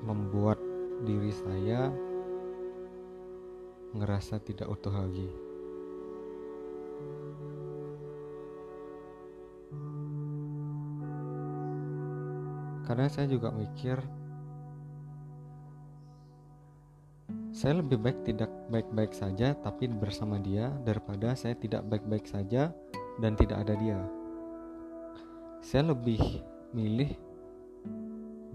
membuat 0.00 0.56
diri 1.04 1.28
saya 1.28 1.92
ngerasa 3.92 4.40
tidak 4.40 4.72
utuh 4.72 4.96
lagi. 4.96 5.28
Karena 12.88 13.12
saya 13.12 13.28
juga 13.28 13.52
mikir 13.52 14.00
Saya 17.60 17.84
lebih 17.84 18.00
baik 18.00 18.24
tidak 18.24 18.48
baik-baik 18.72 19.12
saja 19.12 19.52
tapi 19.52 19.84
bersama 19.92 20.40
dia 20.40 20.72
daripada 20.80 21.36
saya 21.36 21.52
tidak 21.52 21.84
baik-baik 21.92 22.24
saja 22.24 22.72
dan 23.20 23.36
tidak 23.36 23.60
ada 23.60 23.76
dia. 23.76 24.00
Saya 25.60 25.92
lebih 25.92 26.40
milih 26.72 27.12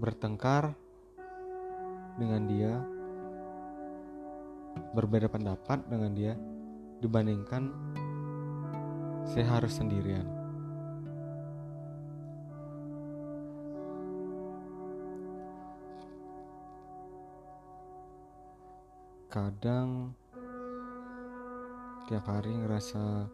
bertengkar 0.02 0.74
dengan 2.18 2.50
dia, 2.50 2.72
berbeda 4.90 5.30
pendapat 5.30 5.86
dengan 5.86 6.10
dia 6.10 6.34
dibandingkan 6.98 7.70
saya 9.22 9.46
harus 9.54 9.78
sendirian. 9.78 10.35
Kadang 19.36 20.16
tiap 22.08 22.24
hari 22.24 22.56
ngerasa 22.56 23.28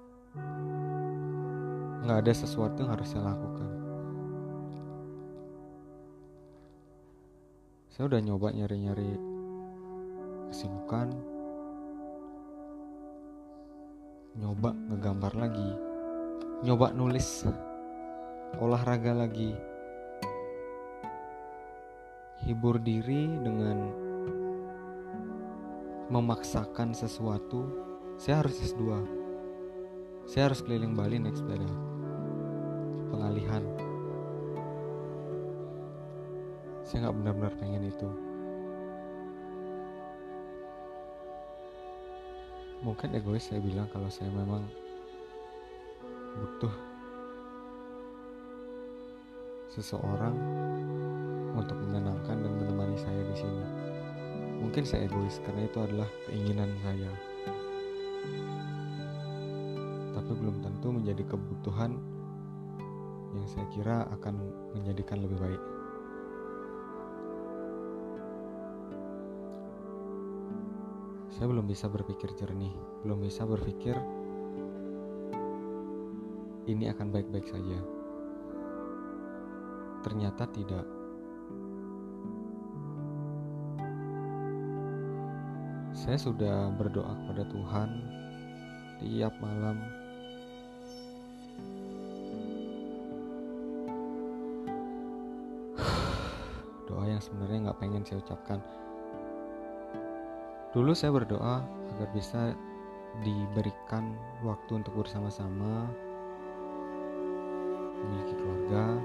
nggak 2.02 2.18
ada 2.26 2.32
sesuatu 2.34 2.82
yang 2.82 2.90
harus 2.90 3.06
saya 3.06 3.30
lakukan. 3.30 3.70
Saya 7.86 8.10
udah 8.10 8.18
nyoba 8.18 8.50
nyari-nyari 8.50 9.14
kesibukan 10.50 11.14
nyoba 14.42 14.74
ngegambar 14.90 15.32
lagi 15.38 15.70
nyoba 16.66 16.90
nulis 16.98 17.46
olahraga 18.58 19.14
lagi 19.14 19.54
hibur 22.42 22.82
diri 22.82 23.28
dengan 23.38 24.01
memaksakan 26.10 26.96
sesuatu 26.96 27.68
saya 28.16 28.42
harus 28.42 28.58
S2 28.58 29.22
saya 30.26 30.50
harus 30.50 30.62
keliling 30.62 30.94
Bali 30.94 31.18
naik 31.18 31.34
sepeda. 31.34 31.66
Pengalihan. 33.10 33.64
Saya 36.86 37.08
nggak 37.08 37.16
benar-benar 37.18 37.52
pengen 37.58 37.84
itu. 37.90 38.08
Mungkin 42.82 43.14
egois 43.14 43.46
saya 43.46 43.62
bilang 43.62 43.86
kalau 43.94 44.10
saya 44.10 44.26
memang 44.32 44.66
butuh 46.34 46.74
seseorang 49.70 50.34
untuk 51.54 51.78
menyenangkan 51.78 52.42
dan 52.42 52.52
menemani 52.58 52.98
saya 52.98 53.22
di 53.22 53.36
sini. 53.38 53.81
Mungkin 54.62 54.86
saya 54.86 55.10
egois 55.10 55.42
karena 55.42 55.66
itu 55.66 55.78
adalah 55.82 56.08
keinginan 56.30 56.70
saya. 56.86 57.10
Tapi 60.14 60.32
belum 60.38 60.62
tentu 60.62 60.88
menjadi 60.94 61.26
kebutuhan 61.26 61.98
yang 63.34 63.46
saya 63.50 63.66
kira 63.74 64.06
akan 64.14 64.38
menjadikan 64.78 65.18
lebih 65.18 65.38
baik. 65.42 65.62
Saya 71.34 71.50
belum 71.50 71.66
bisa 71.66 71.90
berpikir 71.90 72.30
jernih, 72.38 72.70
belum 73.02 73.18
bisa 73.18 73.42
berpikir 73.42 73.98
ini 76.70 76.86
akan 76.86 77.10
baik-baik 77.10 77.50
saja. 77.50 77.78
Ternyata 80.06 80.46
tidak. 80.54 81.01
Saya 86.02 86.18
sudah 86.18 86.66
berdoa 86.74 87.14
kepada 87.14 87.46
Tuhan 87.46 88.02
tiap 88.98 89.30
malam. 89.38 89.78
Doa 96.90 97.06
yang 97.06 97.22
sebenarnya 97.22 97.70
nggak 97.70 97.78
pengen 97.78 98.02
saya 98.02 98.18
ucapkan. 98.18 98.58
Dulu 100.74 100.90
saya 100.90 101.14
berdoa 101.14 101.62
agar 101.62 102.10
bisa 102.10 102.50
diberikan 103.22 104.18
waktu 104.42 104.82
untuk 104.82 105.06
bersama-sama, 105.06 105.86
memiliki 108.02 108.34
keluarga. 108.42 108.98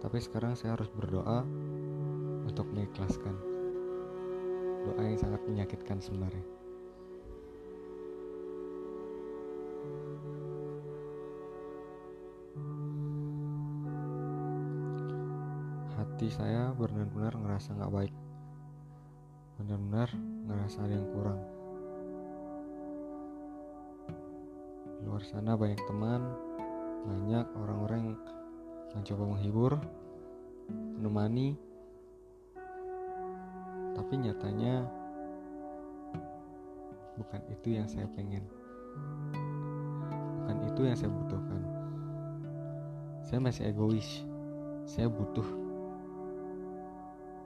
Tapi 0.00 0.16
sekarang 0.16 0.56
saya 0.56 0.80
harus 0.80 0.88
berdoa 0.96 1.44
untuk 2.48 2.64
mengikhlaskan 2.72 3.52
doa 4.84 5.02
yang 5.02 5.16
sangat 5.16 5.40
menyakitkan 5.48 5.98
sebenarnya. 5.98 6.44
Hati 15.96 16.28
saya 16.28 16.76
benar-benar 16.76 17.32
ngerasa 17.40 17.74
nggak 17.74 17.92
baik. 17.92 18.14
Benar-benar 19.56 20.08
ngerasa 20.46 20.76
ada 20.84 20.94
yang 20.94 21.08
kurang. 21.16 21.40
Di 25.00 25.02
luar 25.08 25.24
sana 25.24 25.56
banyak 25.56 25.80
teman 25.88 26.22
banyak 27.04 27.46
orang-orang 27.60 28.00
yang 28.00 28.16
mencoba 28.96 29.24
menghibur 29.28 29.72
menemani 30.96 31.60
tapi 33.94 34.18
nyatanya 34.18 34.84
bukan 37.14 37.40
itu 37.50 37.78
yang 37.78 37.86
saya 37.86 38.04
pengen. 38.12 38.42
Bukan 40.42 40.58
itu 40.68 40.80
yang 40.84 40.96
saya 40.98 41.10
butuhkan. 41.14 41.62
Saya 43.24 43.38
masih 43.40 43.70
egois. 43.70 44.26
Saya 44.84 45.08
butuh 45.08 45.46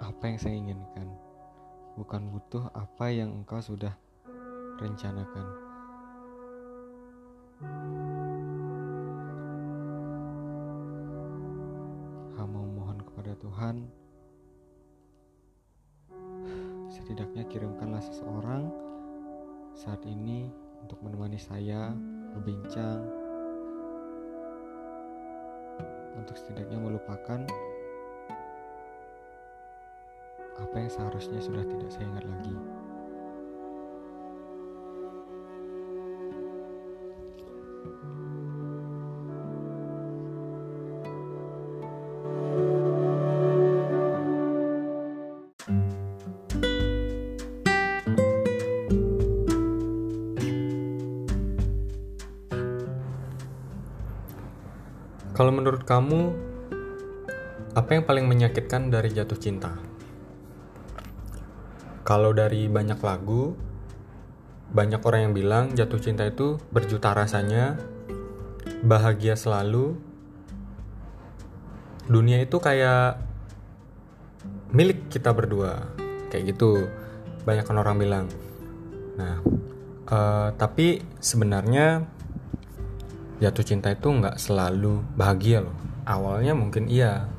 apa 0.03 0.25
yang 0.27 0.39
saya 0.41 0.55
inginkan. 0.59 1.07
Bukan 1.95 2.33
butuh 2.35 2.67
apa 2.75 3.15
yang 3.15 3.31
engkau 3.45 3.63
sudah 3.63 3.95
rencanakan. 4.83 5.69
Mohon 12.49 13.05
kepada 13.05 13.33
Tuhan 13.39 13.77
setidaknya 17.09 17.49
kirimkanlah 17.49 18.05
seseorang 18.05 18.69
saat 19.73 20.05
ini 20.05 20.45
untuk 20.85 21.01
menemani 21.01 21.41
saya 21.41 21.97
berbincang 22.37 23.01
untuk 26.21 26.37
setidaknya 26.37 26.77
melupakan 26.77 27.49
apa 30.61 30.75
yang 30.77 30.93
seharusnya 30.93 31.41
sudah 31.41 31.65
tidak 31.65 31.89
saya 31.89 32.05
ingat 32.13 32.29
lagi. 32.29 32.57
Kamu, 55.89 56.37
apa 57.73 57.97
yang 57.97 58.05
paling 58.05 58.29
menyakitkan 58.29 58.93
dari 58.93 59.09
jatuh 59.09 59.41
cinta? 59.41 59.73
Kalau 62.05 62.37
dari 62.37 62.69
banyak 62.69 63.01
lagu, 63.01 63.57
banyak 64.69 65.01
orang 65.01 65.21
yang 65.25 65.33
bilang 65.33 65.65
jatuh 65.73 65.97
cinta 65.97 66.29
itu 66.29 66.61
berjuta 66.69 67.17
rasanya, 67.17 67.81
bahagia 68.85 69.33
selalu. 69.33 69.97
Dunia 72.05 72.45
itu 72.45 72.61
kayak 72.61 73.25
milik 74.77 75.09
kita 75.09 75.33
berdua, 75.33 75.89
kayak 76.29 76.53
gitu. 76.53 76.85
Banyak 77.49 77.65
orang 77.65 77.97
bilang. 77.97 78.27
Nah, 79.17 79.41
uh, 80.13 80.53
tapi 80.53 81.01
sebenarnya 81.17 82.18
jatuh 83.39 83.63
cinta 83.63 83.95
itu 83.95 84.11
nggak 84.11 84.39
selalu 84.39 85.03
bahagia 85.15 85.63
loh. 85.63 85.75
Awalnya 86.03 86.59
mungkin 86.59 86.91
iya, 86.91 87.31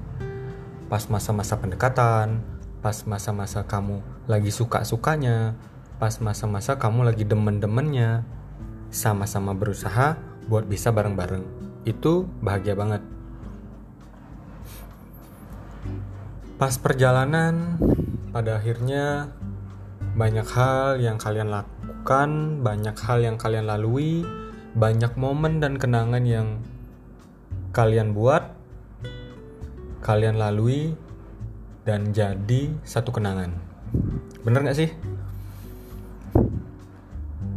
pas 0.88 1.04
masa-masa 1.12 1.60
pendekatan, 1.60 2.39
pas 2.80 2.95
masa-masa 3.04 3.68
kamu 3.68 4.00
lagi 4.26 4.52
suka-sukanya, 4.54 5.60
pas 6.00 6.16
masa-masa 6.24 6.80
kamu 6.80 7.12
lagi 7.12 7.28
demen-demennya, 7.28 8.24
sama-sama 8.89 9.52
berusaha 9.52 10.16
buat 10.47 10.64
bisa 10.66 10.89
bareng-bareng. 10.95 11.43
Itu 11.84 12.32
bahagia 12.39 12.80
banget. 12.80 13.04
Pas 16.60 16.76
perjalanan, 16.76 17.80
pada 18.32 18.60
akhirnya 18.60 19.32
banyak 20.16 20.47
hal 20.47 21.00
yang 21.00 21.16
kalian 21.16 21.52
lakukan, 21.52 22.60
banyak 22.60 22.95
hal 23.00 23.20
yang 23.24 23.38
kalian 23.39 23.68
lalui, 23.68 24.28
banyak 24.78 25.13
momen 25.17 25.57
dan 25.57 25.82
kenangan 25.82 26.24
yang 26.26 26.61
kalian 27.74 28.13
buat, 28.13 28.53
kalian 30.01 30.38
lalui, 30.38 30.93
dan 31.86 32.13
jadi 32.13 32.70
satu 32.86 33.09
kenangan. 33.09 33.53
Bener 34.45 34.61
gak 34.65 34.78
sih? 34.78 34.89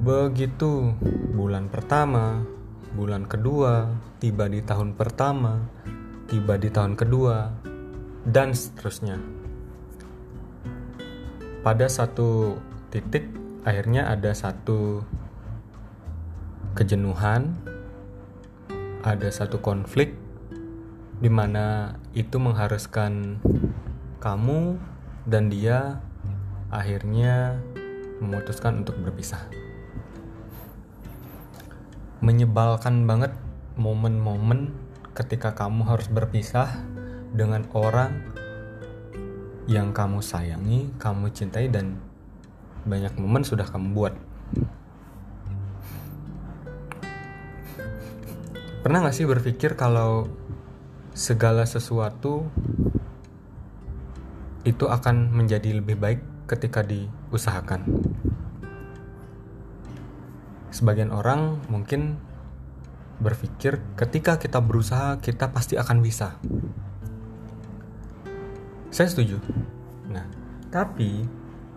Begitu 0.03 0.97
bulan 1.37 1.69
pertama, 1.69 2.43
bulan 2.97 3.29
kedua, 3.29 3.93
tiba 4.19 4.49
di 4.49 4.65
tahun 4.65 4.97
pertama, 4.97 5.63
tiba 6.27 6.59
di 6.59 6.69
tahun 6.73 6.99
kedua, 6.99 7.53
dan 8.27 8.57
seterusnya. 8.57 9.21
Pada 11.63 11.87
satu 11.87 12.59
titik, 12.91 13.31
akhirnya 13.63 14.11
ada 14.11 14.35
satu 14.35 15.07
kejenuhan, 16.73 17.53
ada 19.05 19.29
satu 19.29 19.61
konflik 19.61 20.17
di 21.21 21.29
mana 21.29 21.95
itu 22.17 22.41
mengharuskan 22.41 23.39
kamu 24.19 24.81
dan 25.29 25.53
dia 25.53 26.01
akhirnya 26.73 27.61
memutuskan 28.19 28.83
untuk 28.83 28.97
berpisah. 29.05 29.45
Menyebalkan 32.25 33.05
banget 33.05 33.37
momen-momen 33.77 34.73
ketika 35.13 35.53
kamu 35.53 35.85
harus 35.85 36.09
berpisah 36.09 36.73
dengan 37.37 37.69
orang 37.77 38.33
yang 39.69 39.93
kamu 39.93 40.25
sayangi, 40.25 40.89
kamu 40.97 41.29
cintai 41.31 41.69
dan 41.69 42.01
banyak 42.89 43.15
momen 43.21 43.45
sudah 43.45 43.69
kamu 43.69 43.95
buat. 43.95 44.32
Pernah 48.83 49.07
gak 49.07 49.15
sih 49.15 49.31
berpikir 49.31 49.79
kalau 49.79 50.27
segala 51.15 51.63
sesuatu 51.71 52.51
itu 54.67 54.91
akan 54.91 55.31
menjadi 55.31 55.79
lebih 55.79 55.95
baik 56.03 56.19
ketika 56.51 56.83
diusahakan? 56.83 57.87
Sebagian 60.75 61.15
orang 61.15 61.63
mungkin 61.71 62.19
berpikir 63.23 63.79
ketika 63.95 64.43
kita 64.43 64.59
berusaha 64.59 65.15
kita 65.23 65.55
pasti 65.55 65.79
akan 65.79 66.03
bisa. 66.03 66.43
Saya 68.91 69.07
setuju. 69.07 69.39
Nah, 70.11 70.27
tapi 70.75 71.23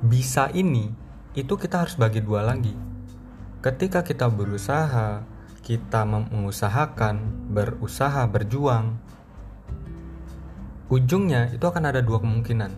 bisa 0.02 0.50
ini 0.58 0.90
itu 1.38 1.54
kita 1.54 1.86
harus 1.86 2.02
bagi 2.02 2.26
dua 2.26 2.42
lagi. 2.42 2.74
Ketika 3.62 4.02
kita 4.02 4.26
berusaha, 4.26 5.35
kita 5.66 6.06
mengusahakan, 6.06 7.50
berusaha, 7.50 8.22
berjuang, 8.30 9.02
ujungnya 10.94 11.50
itu 11.58 11.66
akan 11.66 11.90
ada 11.90 12.06
dua 12.06 12.22
kemungkinan. 12.22 12.70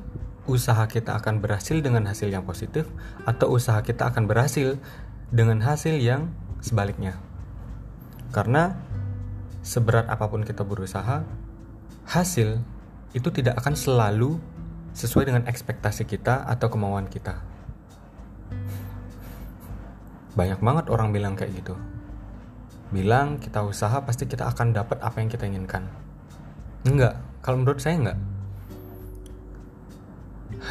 Usaha 0.48 0.88
kita 0.88 1.20
akan 1.20 1.44
berhasil 1.44 1.76
dengan 1.84 2.08
hasil 2.08 2.32
yang 2.32 2.48
positif, 2.48 2.88
atau 3.28 3.52
usaha 3.52 3.84
kita 3.84 4.08
akan 4.08 4.32
berhasil 4.32 4.80
dengan 5.28 5.60
hasil 5.60 6.00
yang 6.00 6.32
sebaliknya. 6.64 7.20
Karena 8.32 8.80
seberat 9.68 10.08
apa 10.08 10.32
pun 10.32 10.48
kita 10.48 10.64
berusaha, 10.64 11.28
hasil 12.08 12.64
itu 13.12 13.28
tidak 13.36 13.60
akan 13.60 13.76
selalu 13.76 14.40
sesuai 14.96 15.28
dengan 15.28 15.44
ekspektasi 15.44 16.08
kita 16.08 16.48
atau 16.48 16.72
kemauan 16.72 17.12
kita. 17.12 17.44
Banyak 20.40 20.64
banget 20.64 20.88
orang 20.88 21.12
bilang 21.12 21.36
kayak 21.36 21.52
gitu 21.52 21.76
bilang 22.92 23.40
kita 23.42 23.64
usaha 23.68 24.00
pasti 24.04 24.28
kita 24.28 24.48
akan 24.48 24.72
dapat 24.72 24.98
apa 25.04 25.20
yang 25.20 25.28
kita 25.28 25.44
inginkan. 25.44 25.88
Enggak, 26.88 27.20
kalau 27.44 27.60
menurut 27.60 27.84
saya 27.84 28.00
enggak. 28.00 28.20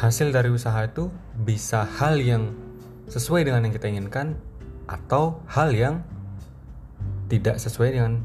Hasil 0.01 0.33
dari 0.33 0.49
usaha 0.49 0.77
itu 0.83 1.09
bisa 1.37 1.85
hal 1.85 2.17
yang 2.17 2.53
sesuai 3.07 3.47
dengan 3.47 3.65
yang 3.65 3.73
kita 3.73 3.87
inginkan 3.87 4.35
atau 4.89 5.39
hal 5.47 5.71
yang 5.71 6.01
tidak 7.27 7.59
sesuai 7.59 7.93
dengan 7.93 8.23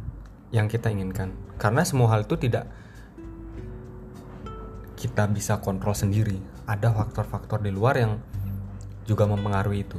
yang 0.55 0.67
kita 0.67 0.89
inginkan. 0.91 1.35
Karena 1.59 1.83
semua 1.87 2.11
hal 2.13 2.25
itu 2.25 2.35
tidak 2.39 2.67
kita 4.97 5.27
bisa 5.27 5.59
kontrol 5.59 5.95
sendiri. 5.99 6.39
Ada 6.65 6.95
faktor-faktor 6.95 7.59
di 7.61 7.75
luar 7.75 7.99
yang 7.99 8.23
juga 9.03 9.27
mempengaruhi 9.27 9.83
itu. 9.83 9.99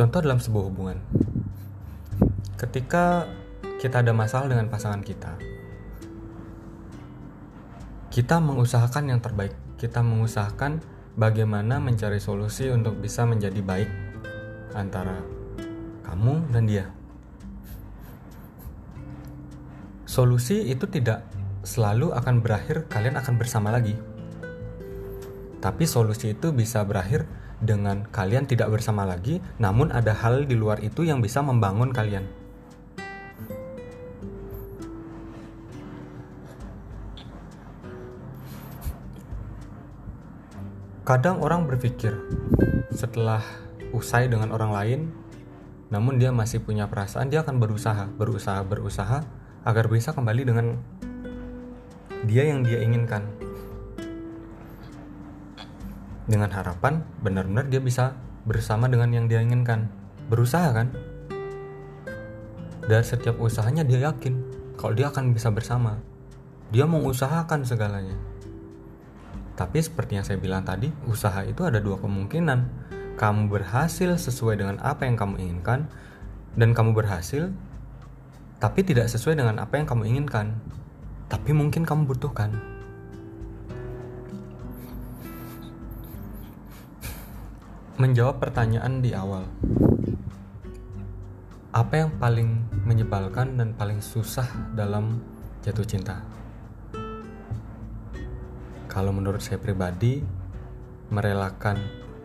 Contoh 0.00 0.24
dalam 0.24 0.40
sebuah 0.40 0.64
hubungan. 0.72 0.96
Ketika 2.56 3.28
kita 3.84 4.00
ada 4.00 4.16
masalah 4.16 4.48
dengan 4.48 4.72
pasangan 4.72 5.04
kita, 5.04 5.36
kita 8.08 8.40
mengusahakan 8.40 9.12
yang 9.12 9.20
terbaik. 9.20 9.52
Kita 9.76 10.00
mengusahakan 10.00 10.80
bagaimana 11.20 11.84
mencari 11.84 12.16
solusi 12.16 12.72
untuk 12.72 12.96
bisa 12.96 13.28
menjadi 13.28 13.60
baik 13.60 13.92
antara 14.72 15.20
kamu 16.08 16.48
dan 16.48 16.64
dia. 16.64 16.88
Solusi 20.08 20.64
itu 20.64 20.88
tidak 20.88 21.28
selalu 21.60 22.16
akan 22.16 22.40
berakhir 22.40 22.88
kalian 22.88 23.20
akan 23.20 23.36
bersama 23.36 23.68
lagi. 23.68 24.00
Tapi 25.60 25.84
solusi 25.84 26.32
itu 26.32 26.56
bisa 26.56 26.80
berakhir 26.88 27.28
dengan 27.60 28.08
kalian 28.08 28.48
tidak 28.48 28.72
bersama 28.72 29.04
lagi, 29.04 29.44
namun 29.60 29.92
ada 29.92 30.16
hal 30.16 30.48
di 30.48 30.56
luar 30.56 30.80
itu 30.80 31.04
yang 31.04 31.20
bisa 31.20 31.44
membangun 31.44 31.92
kalian. 31.92 32.24
Kadang 41.04 41.42
orang 41.42 41.66
berpikir 41.66 42.14
setelah 42.94 43.42
usai 43.90 44.30
dengan 44.30 44.54
orang 44.54 44.70
lain, 44.70 45.00
namun 45.90 46.22
dia 46.22 46.30
masih 46.30 46.62
punya 46.62 46.86
perasaan, 46.86 47.28
dia 47.28 47.42
akan 47.42 47.58
berusaha, 47.58 48.06
berusaha, 48.14 48.62
berusaha 48.62 49.26
agar 49.66 49.84
bisa 49.90 50.14
kembali 50.14 50.42
dengan 50.46 50.66
dia 52.24 52.46
yang 52.46 52.62
dia 52.62 52.78
inginkan 52.84 53.26
dengan 56.30 56.54
harapan 56.54 57.02
benar-benar 57.18 57.66
dia 57.66 57.82
bisa 57.82 58.14
bersama 58.46 58.86
dengan 58.86 59.10
yang 59.10 59.26
dia 59.26 59.42
inginkan. 59.42 59.90
Berusaha 60.30 60.70
kan? 60.70 60.94
Dan 62.86 63.02
setiap 63.02 63.42
usahanya 63.42 63.82
dia 63.82 64.06
yakin 64.06 64.38
kalau 64.78 64.94
dia 64.94 65.10
akan 65.10 65.34
bisa 65.34 65.50
bersama. 65.50 65.98
Dia 66.70 66.86
mengusahakan 66.86 67.66
segalanya. 67.66 68.14
Tapi 69.58 69.82
seperti 69.82 70.16
yang 70.16 70.24
saya 70.24 70.38
bilang 70.38 70.62
tadi 70.62 70.86
usaha 71.10 71.42
itu 71.42 71.66
ada 71.66 71.82
dua 71.82 71.98
kemungkinan. 71.98 72.88
Kamu 73.18 73.50
berhasil 73.50 74.16
sesuai 74.16 74.62
dengan 74.62 74.78
apa 74.80 75.04
yang 75.04 75.18
kamu 75.18 75.34
inginkan 75.42 75.90
dan 76.54 76.72
kamu 76.72 76.96
berhasil 76.96 77.52
tapi 78.62 78.80
tidak 78.86 79.10
sesuai 79.12 79.36
dengan 79.36 79.58
apa 79.58 79.76
yang 79.76 79.84
kamu 79.84 80.08
inginkan. 80.14 80.56
Tapi 81.26 81.52
mungkin 81.52 81.84
kamu 81.84 82.06
butuhkan 82.06 82.69
menjawab 88.00 88.40
pertanyaan 88.40 89.04
di 89.04 89.12
awal 89.12 89.44
apa 91.70 92.02
yang 92.02 92.10
paling 92.18 92.66
menyebalkan 92.82 93.54
dan 93.54 93.78
paling 93.78 94.02
susah 94.02 94.74
dalam 94.74 95.22
jatuh 95.62 95.86
cinta? 95.86 96.18
Kalau 98.90 99.14
menurut 99.14 99.38
saya 99.38 99.62
pribadi, 99.62 100.18
merelakan 101.14 101.78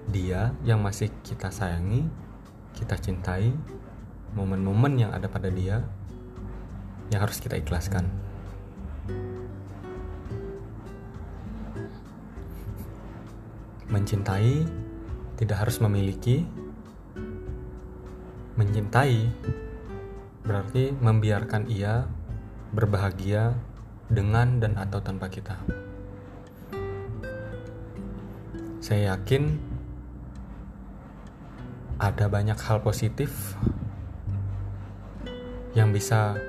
dia 0.09 0.49
yang 0.65 0.81
masih 0.81 1.13
kita 1.21 1.53
sayangi, 1.53 2.09
kita 2.73 2.97
cintai, 2.97 3.53
momen-momen 4.33 4.97
yang 4.97 5.11
ada 5.13 5.29
pada 5.29 5.53
dia 5.53 5.85
yang 7.13 7.21
harus 7.21 7.37
kita 7.37 7.61
ikhlaskan. 7.61 8.09
Mencintai 13.93 14.84
tidak 15.35 15.67
harus 15.67 15.77
memiliki, 15.83 16.47
Mencintai 18.55 19.27
berarti 20.47 20.95
membiarkan 20.95 21.67
ia 21.67 22.07
berbahagia 22.71 23.51
dengan 24.07 24.63
dan 24.63 24.79
atau 24.79 25.03
tanpa 25.03 25.27
kita. 25.27 25.59
Saya 28.79 29.19
yakin 29.19 29.59
ada 31.99 32.31
banyak 32.31 32.55
hal 32.55 32.79
positif 32.79 33.59
yang 35.75 35.91
bisa 35.91 36.39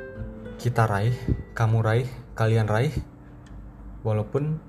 kita 0.63 0.87
raih, 0.87 1.19
kamu 1.59 1.83
raih, 1.83 2.09
kalian 2.39 2.71
raih, 2.71 2.95
walaupun 4.07 4.63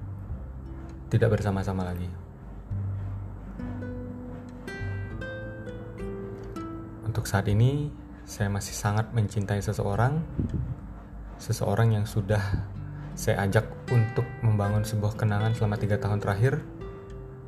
tidak 1.14 1.38
bersama-sama 1.38 1.86
lagi. 1.86 2.17
Saat 7.28 7.52
ini, 7.52 7.92
saya 8.24 8.48
masih 8.48 8.72
sangat 8.72 9.12
mencintai 9.12 9.60
seseorang, 9.60 10.24
seseorang 11.36 12.00
yang 12.00 12.08
sudah 12.08 12.40
saya 13.20 13.44
ajak 13.44 13.68
untuk 13.92 14.24
membangun 14.40 14.88
sebuah 14.88 15.20
kenangan 15.20 15.52
selama 15.52 15.76
tiga 15.76 16.00
tahun 16.00 16.24
terakhir, 16.24 16.64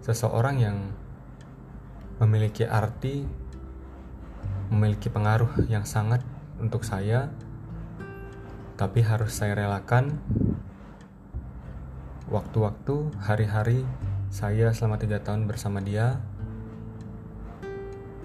seseorang 0.04 0.60
yang 0.60 0.78
memiliki 2.20 2.68
arti, 2.68 3.24
memiliki 4.68 5.08
pengaruh 5.08 5.72
yang 5.72 5.88
sangat 5.88 6.28
untuk 6.60 6.84
saya, 6.84 7.32
tapi 8.76 9.00
harus 9.00 9.32
saya 9.32 9.56
relakan. 9.56 10.20
Waktu-waktu, 12.28 13.16
hari-hari 13.24 13.88
saya 14.28 14.76
selama 14.76 15.00
tiga 15.00 15.24
tahun 15.24 15.48
bersama 15.48 15.80
dia, 15.80 16.20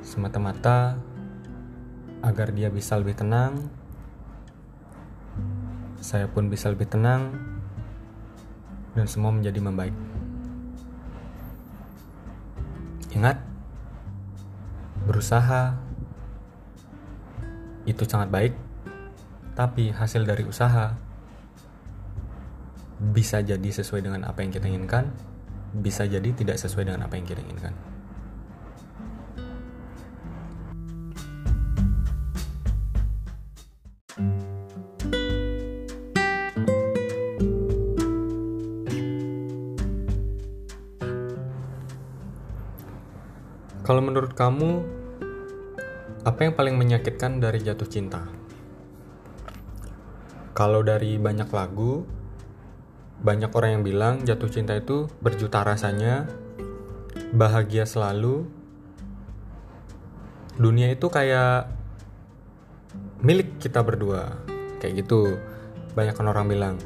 semata-mata 0.02 1.13
agar 2.24 2.56
dia 2.56 2.72
bisa 2.72 2.96
lebih 2.96 3.20
tenang, 3.20 3.68
saya 6.00 6.24
pun 6.24 6.48
bisa 6.48 6.72
lebih 6.72 6.88
tenang, 6.88 7.36
dan 8.96 9.04
semua 9.04 9.28
menjadi 9.28 9.60
membaik. 9.60 9.92
Ingat, 13.12 13.36
berusaha 15.04 15.76
itu 17.84 18.02
sangat 18.08 18.32
baik, 18.32 18.56
tapi 19.52 19.92
hasil 19.92 20.24
dari 20.24 20.48
usaha 20.48 20.96
bisa 23.12 23.44
jadi 23.44 23.68
sesuai 23.68 24.00
dengan 24.00 24.24
apa 24.24 24.40
yang 24.40 24.48
kita 24.48 24.64
inginkan, 24.64 25.12
bisa 25.76 26.08
jadi 26.08 26.32
tidak 26.32 26.56
sesuai 26.56 26.88
dengan 26.88 27.04
apa 27.04 27.20
yang 27.20 27.28
kita 27.28 27.44
inginkan. 27.44 27.93
Kalau 43.94 44.10
menurut 44.10 44.34
kamu, 44.34 44.82
apa 46.26 46.40
yang 46.42 46.58
paling 46.58 46.74
menyakitkan 46.74 47.38
dari 47.38 47.62
jatuh 47.62 47.86
cinta? 47.86 48.26
Kalau 50.50 50.82
dari 50.82 51.14
banyak 51.14 51.46
lagu, 51.54 52.02
banyak 53.22 53.54
orang 53.54 53.70
yang 53.78 53.84
bilang 53.86 54.14
jatuh 54.26 54.50
cinta 54.50 54.74
itu 54.74 55.06
berjuta 55.22 55.62
rasanya, 55.62 56.26
bahagia 57.38 57.86
selalu. 57.86 58.50
Dunia 60.58 60.90
itu 60.90 61.06
kayak 61.06 61.70
milik 63.22 63.62
kita 63.62 63.78
berdua, 63.86 64.42
kayak 64.82 65.06
gitu. 65.06 65.38
Banyak 65.94 66.18
orang 66.18 66.50
bilang. 66.50 66.76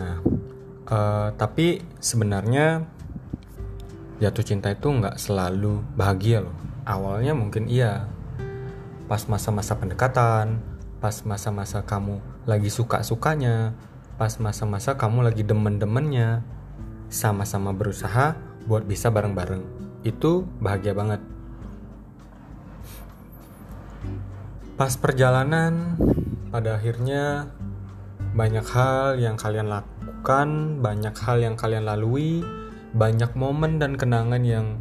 Nah, 0.00 0.24
uh, 0.88 1.36
tapi 1.36 1.84
sebenarnya 2.00 2.93
jatuh 4.22 4.44
cinta 4.46 4.70
itu 4.70 4.86
nggak 4.90 5.18
selalu 5.18 5.82
bahagia 5.98 6.44
loh. 6.44 6.54
Awalnya 6.86 7.34
mungkin 7.34 7.66
iya. 7.66 8.06
Pas 9.10 9.24
masa-masa 9.28 9.76
pendekatan, 9.76 10.62
pas 11.02 11.14
masa-masa 11.28 11.84
kamu 11.84 12.22
lagi 12.48 12.72
suka-sukanya, 12.72 13.76
pas 14.16 14.32
masa-masa 14.40 14.96
kamu 14.96 15.28
lagi 15.28 15.42
demen-demennya, 15.44 16.40
sama-sama 17.12 17.76
berusaha 17.76 18.38
buat 18.64 18.88
bisa 18.88 19.12
bareng-bareng. 19.12 19.62
Itu 20.06 20.48
bahagia 20.60 20.96
banget. 20.96 21.20
Pas 24.74 24.90
perjalanan, 24.98 26.00
pada 26.50 26.80
akhirnya 26.80 27.52
banyak 28.34 28.66
hal 28.66 29.22
yang 29.22 29.38
kalian 29.38 29.70
lakukan, 29.70 30.80
banyak 30.82 31.14
hal 31.14 31.38
yang 31.38 31.54
kalian 31.54 31.86
lalui, 31.86 32.42
banyak 32.94 33.34
momen 33.34 33.82
dan 33.82 33.98
kenangan 33.98 34.46
yang 34.46 34.78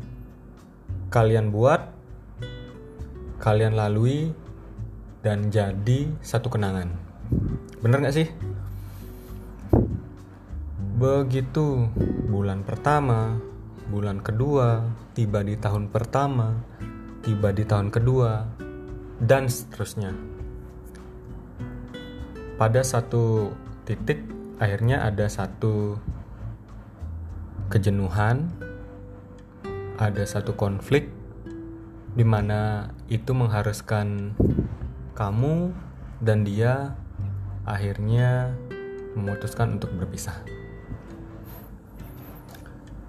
kalian 1.10 1.50
buat, 1.50 1.90
kalian 3.42 3.74
lalui, 3.74 4.30
dan 5.26 5.50
jadi 5.50 6.14
satu 6.22 6.54
kenangan. 6.54 6.94
Bener 7.82 8.06
gak 8.06 8.14
sih? 8.14 8.30
Begitu 10.94 11.90
bulan 12.30 12.62
pertama, 12.62 13.42
bulan 13.90 14.22
kedua, 14.22 14.86
tiba 15.18 15.42
di 15.42 15.58
tahun 15.58 15.90
pertama, 15.90 16.54
tiba 17.26 17.50
di 17.50 17.66
tahun 17.66 17.90
kedua, 17.90 18.46
dan 19.18 19.50
seterusnya. 19.50 20.14
Pada 22.62 22.86
satu 22.86 23.50
titik, 23.90 24.22
akhirnya 24.62 25.02
ada 25.02 25.26
satu 25.26 25.98
kejenuhan, 27.74 28.54
ada 29.98 30.22
satu 30.30 30.54
konflik 30.54 31.10
di 32.14 32.22
mana 32.22 32.94
itu 33.10 33.34
mengharuskan 33.34 34.38
kamu 35.18 35.74
dan 36.22 36.46
dia 36.46 36.94
akhirnya 37.66 38.54
memutuskan 39.18 39.82
untuk 39.82 39.90
berpisah. 39.98 40.38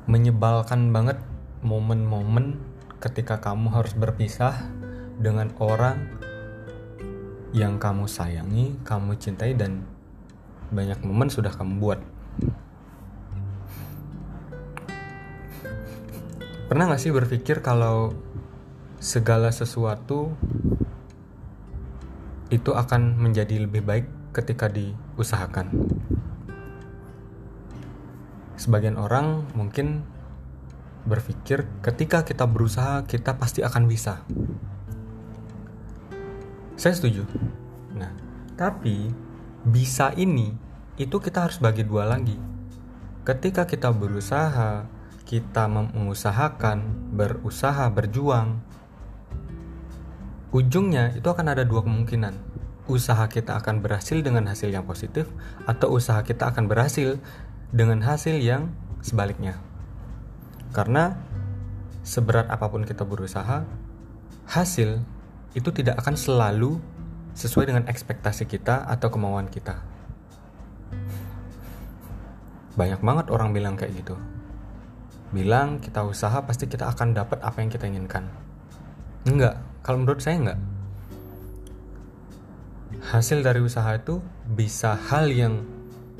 Menyebalkan 0.08 0.96
banget 0.96 1.20
momen-momen 1.60 2.56
ketika 3.04 3.44
kamu 3.44 3.68
harus 3.68 3.92
berpisah 3.92 4.64
dengan 5.20 5.52
orang 5.60 6.08
yang 7.52 7.76
kamu 7.76 8.08
sayangi, 8.08 8.80
kamu 8.80 9.20
cintai 9.20 9.52
dan 9.52 9.84
banyak 10.72 11.04
momen 11.04 11.28
sudah 11.28 11.52
kamu 11.52 11.76
buat. 11.76 12.00
Pernah 16.64 16.88
gak 16.88 17.02
sih 17.04 17.12
berpikir 17.12 17.60
kalau 17.60 18.16
segala 18.96 19.52
sesuatu 19.52 20.32
itu 22.48 22.72
akan 22.72 23.20
menjadi 23.20 23.68
lebih 23.68 23.84
baik 23.84 24.06
ketika 24.32 24.72
diusahakan? 24.72 25.68
Sebagian 28.56 28.96
orang 28.96 29.44
mungkin 29.52 30.08
berpikir 31.04 31.68
ketika 31.84 32.24
kita 32.24 32.48
berusaha 32.48 33.04
kita 33.04 33.36
pasti 33.36 33.60
akan 33.60 33.84
bisa. 33.84 34.24
Saya 36.80 36.96
setuju. 36.96 37.28
Nah, 37.92 38.08
tapi 38.56 39.12
bisa 39.68 40.16
ini 40.16 40.56
itu 40.96 41.20
kita 41.20 41.44
harus 41.44 41.60
bagi 41.60 41.84
dua 41.84 42.08
lagi. 42.08 42.40
Ketika 43.24 43.68
kita 43.68 43.92
berusaha, 43.92 44.93
kita 45.24 45.64
mengusahakan, 45.66 47.10
berusaha, 47.16 47.88
berjuang, 47.88 48.60
ujungnya 50.52 51.16
itu 51.16 51.24
akan 51.24 51.46
ada 51.48 51.64
dua 51.64 51.80
kemungkinan. 51.82 52.36
Usaha 52.84 53.24
kita 53.32 53.56
akan 53.56 53.80
berhasil 53.80 54.20
dengan 54.20 54.44
hasil 54.44 54.68
yang 54.68 54.84
positif, 54.84 55.24
atau 55.64 55.96
usaha 55.96 56.20
kita 56.20 56.52
akan 56.52 56.68
berhasil 56.68 57.16
dengan 57.72 58.04
hasil 58.04 58.36
yang 58.36 58.68
sebaliknya. 59.00 59.56
Karena 60.76 61.16
seberat 62.04 62.52
apa 62.52 62.68
pun 62.68 62.84
kita 62.84 63.08
berusaha, 63.08 63.64
hasil 64.44 65.00
itu 65.56 65.68
tidak 65.72 65.96
akan 66.04 66.14
selalu 66.20 66.76
sesuai 67.32 67.72
dengan 67.72 67.84
ekspektasi 67.88 68.44
kita 68.44 68.84
atau 68.84 69.08
kemauan 69.08 69.48
kita. 69.48 69.80
Banyak 72.76 73.00
banget 73.00 73.26
orang 73.32 73.56
bilang 73.56 73.80
kayak 73.80 73.96
gitu. 73.96 74.20
Bilang 75.34 75.82
kita 75.82 76.06
usaha 76.06 76.46
pasti 76.46 76.70
kita 76.70 76.86
akan 76.94 77.10
dapat 77.10 77.42
apa 77.42 77.58
yang 77.58 77.74
kita 77.74 77.90
inginkan. 77.90 78.30
Enggak, 79.26 79.58
kalau 79.82 79.98
menurut 79.98 80.22
saya 80.22 80.38
enggak. 80.38 80.60
Hasil 83.10 83.42
dari 83.42 83.58
usaha 83.58 83.90
itu 83.98 84.22
bisa 84.46 84.94
hal 84.94 85.26
yang 85.34 85.66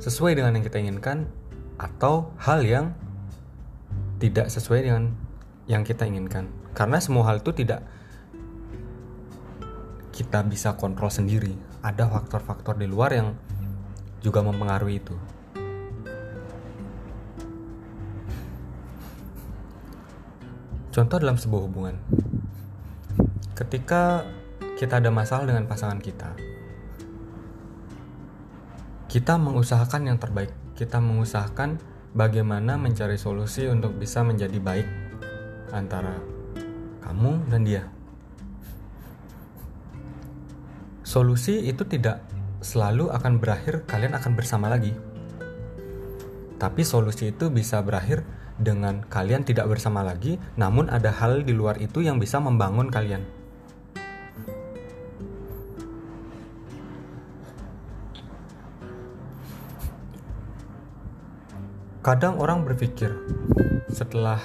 sesuai 0.03 0.35
dengan 0.35 0.59
yang 0.59 0.67
kita 0.67 0.83
inginkan 0.83 1.31
atau 1.79 2.35
hal 2.43 2.67
yang 2.67 2.91
tidak 4.19 4.51
sesuai 4.51 4.83
dengan 4.83 5.15
yang 5.71 5.87
kita 5.87 6.11
inginkan. 6.11 6.51
Karena 6.75 6.99
semua 6.99 7.31
hal 7.31 7.39
itu 7.39 7.55
tidak 7.55 7.87
kita 10.11 10.43
bisa 10.43 10.75
kontrol 10.75 11.11
sendiri. 11.11 11.55
Ada 11.87 12.11
faktor-faktor 12.11 12.79
di 12.79 12.91
luar 12.91 13.15
yang 13.15 13.39
juga 14.23 14.43
mempengaruhi 14.43 14.99
itu. 14.99 15.15
Contoh 20.95 21.19
dalam 21.19 21.35
sebuah 21.35 21.63
hubungan. 21.67 21.99
Ketika 23.59 24.23
kita 24.79 25.03
ada 25.03 25.11
masalah 25.11 25.43
dengan 25.43 25.67
pasangan 25.67 25.99
kita, 25.99 26.39
kita 29.11 29.35
mengusahakan 29.35 30.15
yang 30.15 30.23
terbaik. 30.23 30.55
Kita 30.79 31.03
mengusahakan 31.03 31.83
bagaimana 32.15 32.79
mencari 32.79 33.19
solusi 33.19 33.67
untuk 33.67 33.99
bisa 33.99 34.23
menjadi 34.23 34.55
baik 34.63 34.87
antara 35.75 36.15
kamu 37.03 37.43
dan 37.51 37.67
dia. 37.67 37.83
Solusi 41.03 41.59
itu 41.67 41.83
tidak 41.91 42.23
selalu 42.63 43.11
akan 43.11 43.43
berakhir 43.43 43.83
kalian 43.91 44.15
akan 44.15 44.39
bersama 44.39 44.71
lagi. 44.71 44.95
Tapi 46.55 46.87
solusi 46.87 47.35
itu 47.35 47.51
bisa 47.51 47.83
berakhir 47.83 48.23
dengan 48.55 49.03
kalian 49.11 49.43
tidak 49.43 49.67
bersama 49.67 50.07
lagi, 50.07 50.39
namun 50.55 50.87
ada 50.87 51.11
hal 51.11 51.43
di 51.43 51.51
luar 51.51 51.79
itu 51.83 52.03
yang 52.03 52.23
bisa 52.23 52.39
membangun 52.39 52.87
kalian. 52.87 53.27
Kadang 62.05 62.37
orang 62.37 62.69
berpikir 62.69 63.17
setelah 63.89 64.37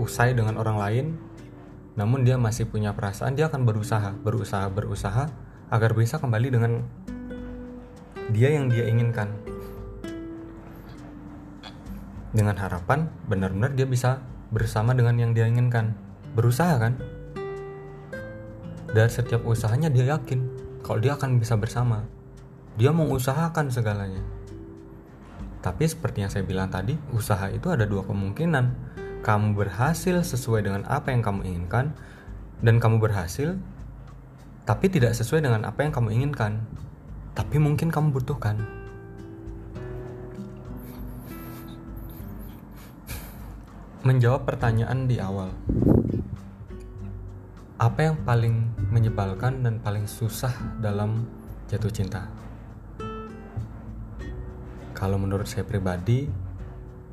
usai 0.00 0.32
dengan 0.32 0.56
orang 0.56 0.80
lain, 0.80 1.06
namun 1.92 2.24
dia 2.24 2.40
masih 2.40 2.64
punya 2.64 2.96
perasaan, 2.96 3.36
dia 3.36 3.52
akan 3.52 3.68
berusaha, 3.68 4.16
berusaha, 4.16 4.64
berusaha 4.72 5.28
agar 5.68 5.90
bisa 5.92 6.16
kembali 6.16 6.48
dengan 6.48 6.72
dia 8.32 8.48
yang 8.56 8.72
dia 8.72 8.88
inginkan 8.88 9.28
dengan 12.32 12.56
harapan 12.56 13.08
benar-benar 13.28 13.76
dia 13.76 13.84
bisa 13.84 14.24
bersama 14.52 14.96
dengan 14.96 15.16
yang 15.20 15.32
dia 15.32 15.48
inginkan. 15.48 15.96
Berusaha 16.32 16.80
kan? 16.80 16.96
Dan 18.92 19.08
setiap 19.08 19.44
usahanya 19.44 19.88
dia 19.88 20.16
yakin 20.16 20.48
kalau 20.84 21.00
dia 21.00 21.16
akan 21.16 21.40
bisa 21.40 21.56
bersama. 21.56 22.04
Dia 22.76 22.92
mengusahakan 22.92 23.68
segalanya. 23.68 24.20
Tapi 25.62 25.84
seperti 25.86 26.24
yang 26.24 26.32
saya 26.32 26.42
bilang 26.42 26.72
tadi 26.72 26.96
usaha 27.12 27.48
itu 27.52 27.68
ada 27.68 27.84
dua 27.84 28.04
kemungkinan. 28.04 28.92
Kamu 29.22 29.54
berhasil 29.54 30.18
sesuai 30.26 30.66
dengan 30.66 30.82
apa 30.90 31.14
yang 31.14 31.22
kamu 31.22 31.46
inginkan 31.46 31.94
dan 32.58 32.82
kamu 32.82 32.98
berhasil 32.98 33.54
tapi 34.62 34.86
tidak 34.86 35.18
sesuai 35.18 35.42
dengan 35.42 35.66
apa 35.66 35.82
yang 35.82 35.90
kamu 35.90 36.14
inginkan, 36.14 36.62
tapi 37.34 37.58
mungkin 37.58 37.90
kamu 37.90 38.14
butuhkan. 38.14 38.81
Menjawab 44.02 44.50
pertanyaan 44.50 45.06
di 45.06 45.22
awal, 45.22 45.54
apa 47.78 48.00
yang 48.02 48.18
paling 48.26 48.74
menyebalkan 48.90 49.62
dan 49.62 49.78
paling 49.78 50.10
susah 50.10 50.50
dalam 50.82 51.22
jatuh 51.70 51.86
cinta? 51.86 52.26
Kalau 54.90 55.22
menurut 55.22 55.46
saya 55.46 55.62
pribadi, 55.62 56.26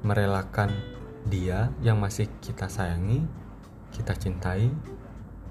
merelakan 0.02 0.74
dia 1.30 1.70
yang 1.86 2.02
masih 2.02 2.26
kita 2.42 2.66
sayangi, 2.66 3.22
kita 3.94 4.18
cintai, 4.18 4.74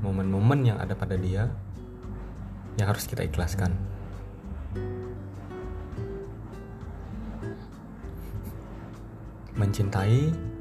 momen-momen 0.02 0.74
yang 0.74 0.82
ada 0.82 0.98
pada 0.98 1.14
dia 1.14 1.46
yang 2.82 2.90
harus 2.90 3.06
kita 3.06 3.22
ikhlaskan. 3.22 3.78
Mencintai 9.54 10.57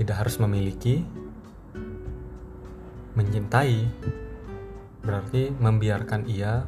tidak 0.00 0.24
harus 0.24 0.40
memiliki. 0.40 1.04
Mencintai 3.12 3.84
berarti 5.04 5.52
membiarkan 5.52 6.24
ia 6.24 6.64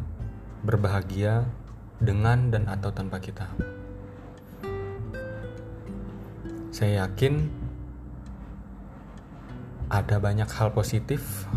berbahagia 0.61 1.49
dengan 1.97 2.53
dan 2.53 2.69
atau 2.69 2.93
tanpa 2.93 3.25
kita. 3.25 3.49
Saya 6.69 7.09
yakin 7.09 7.49
ada 9.89 10.21
banyak 10.21 10.49
hal 10.53 10.77
positif 10.77 11.49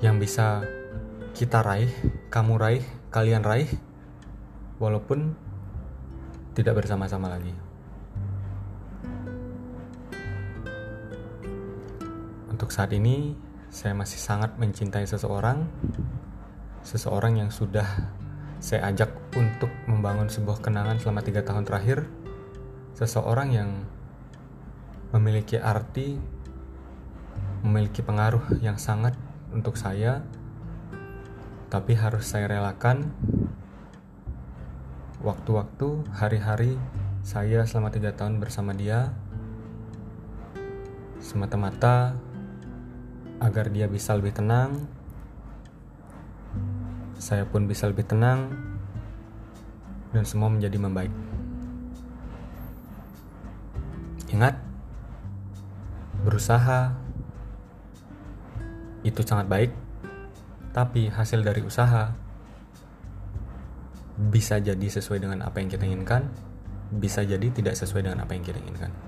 yang 0.00 0.16
bisa 0.16 0.64
kita 1.36 1.60
raih, 1.60 1.92
kamu 2.32 2.56
raih, 2.56 2.84
kalian 3.12 3.44
raih, 3.44 3.68
walaupun 4.80 5.36
tidak 6.56 6.80
bersama-sama 6.80 7.28
lagi. 7.28 7.67
Untuk 12.68 12.84
saat 12.84 12.92
ini, 12.92 13.32
saya 13.72 13.96
masih 13.96 14.20
sangat 14.20 14.60
mencintai 14.60 15.08
seseorang, 15.08 15.64
seseorang 16.84 17.40
yang 17.40 17.48
sudah 17.48 18.12
saya 18.60 18.92
ajak 18.92 19.08
untuk 19.40 19.72
membangun 19.88 20.28
sebuah 20.28 20.60
kenangan 20.60 21.00
selama 21.00 21.24
tiga 21.24 21.40
tahun 21.48 21.64
terakhir, 21.64 22.04
seseorang 22.92 23.56
yang 23.56 23.88
memiliki 25.16 25.56
arti, 25.56 26.20
memiliki 27.64 28.04
pengaruh 28.04 28.60
yang 28.60 28.76
sangat 28.76 29.16
untuk 29.48 29.80
saya 29.80 30.20
tapi 31.72 31.96
harus 31.96 32.28
saya 32.28 32.52
relakan. 32.52 33.16
Waktu-waktu 35.24 36.04
hari-hari 36.12 36.76
saya 37.24 37.64
selama 37.64 37.88
tiga 37.88 38.12
tahun 38.12 38.36
bersama 38.44 38.76
dia 38.76 39.16
semata-mata 41.16 42.27
agar 43.38 43.70
dia 43.70 43.86
bisa 43.86 44.14
lebih 44.14 44.34
tenang. 44.34 44.86
Saya 47.18 47.46
pun 47.46 47.66
bisa 47.66 47.86
lebih 47.90 48.06
tenang. 48.06 48.50
Dan 50.14 50.24
semua 50.24 50.50
menjadi 50.50 50.78
membaik. 50.78 51.12
Ingat 54.34 54.58
berusaha. 56.22 56.94
Itu 59.06 59.22
sangat 59.22 59.46
baik. 59.46 59.70
Tapi 60.74 61.10
hasil 61.10 61.42
dari 61.42 61.64
usaha 61.64 62.12
bisa 64.18 64.58
jadi 64.58 64.82
sesuai 64.90 65.22
dengan 65.22 65.46
apa 65.46 65.62
yang 65.62 65.70
kita 65.70 65.86
inginkan, 65.86 66.26
bisa 66.90 67.22
jadi 67.22 67.46
tidak 67.54 67.78
sesuai 67.78 68.02
dengan 68.02 68.26
apa 68.26 68.34
yang 68.34 68.42
kita 68.42 68.58
inginkan. 68.58 69.07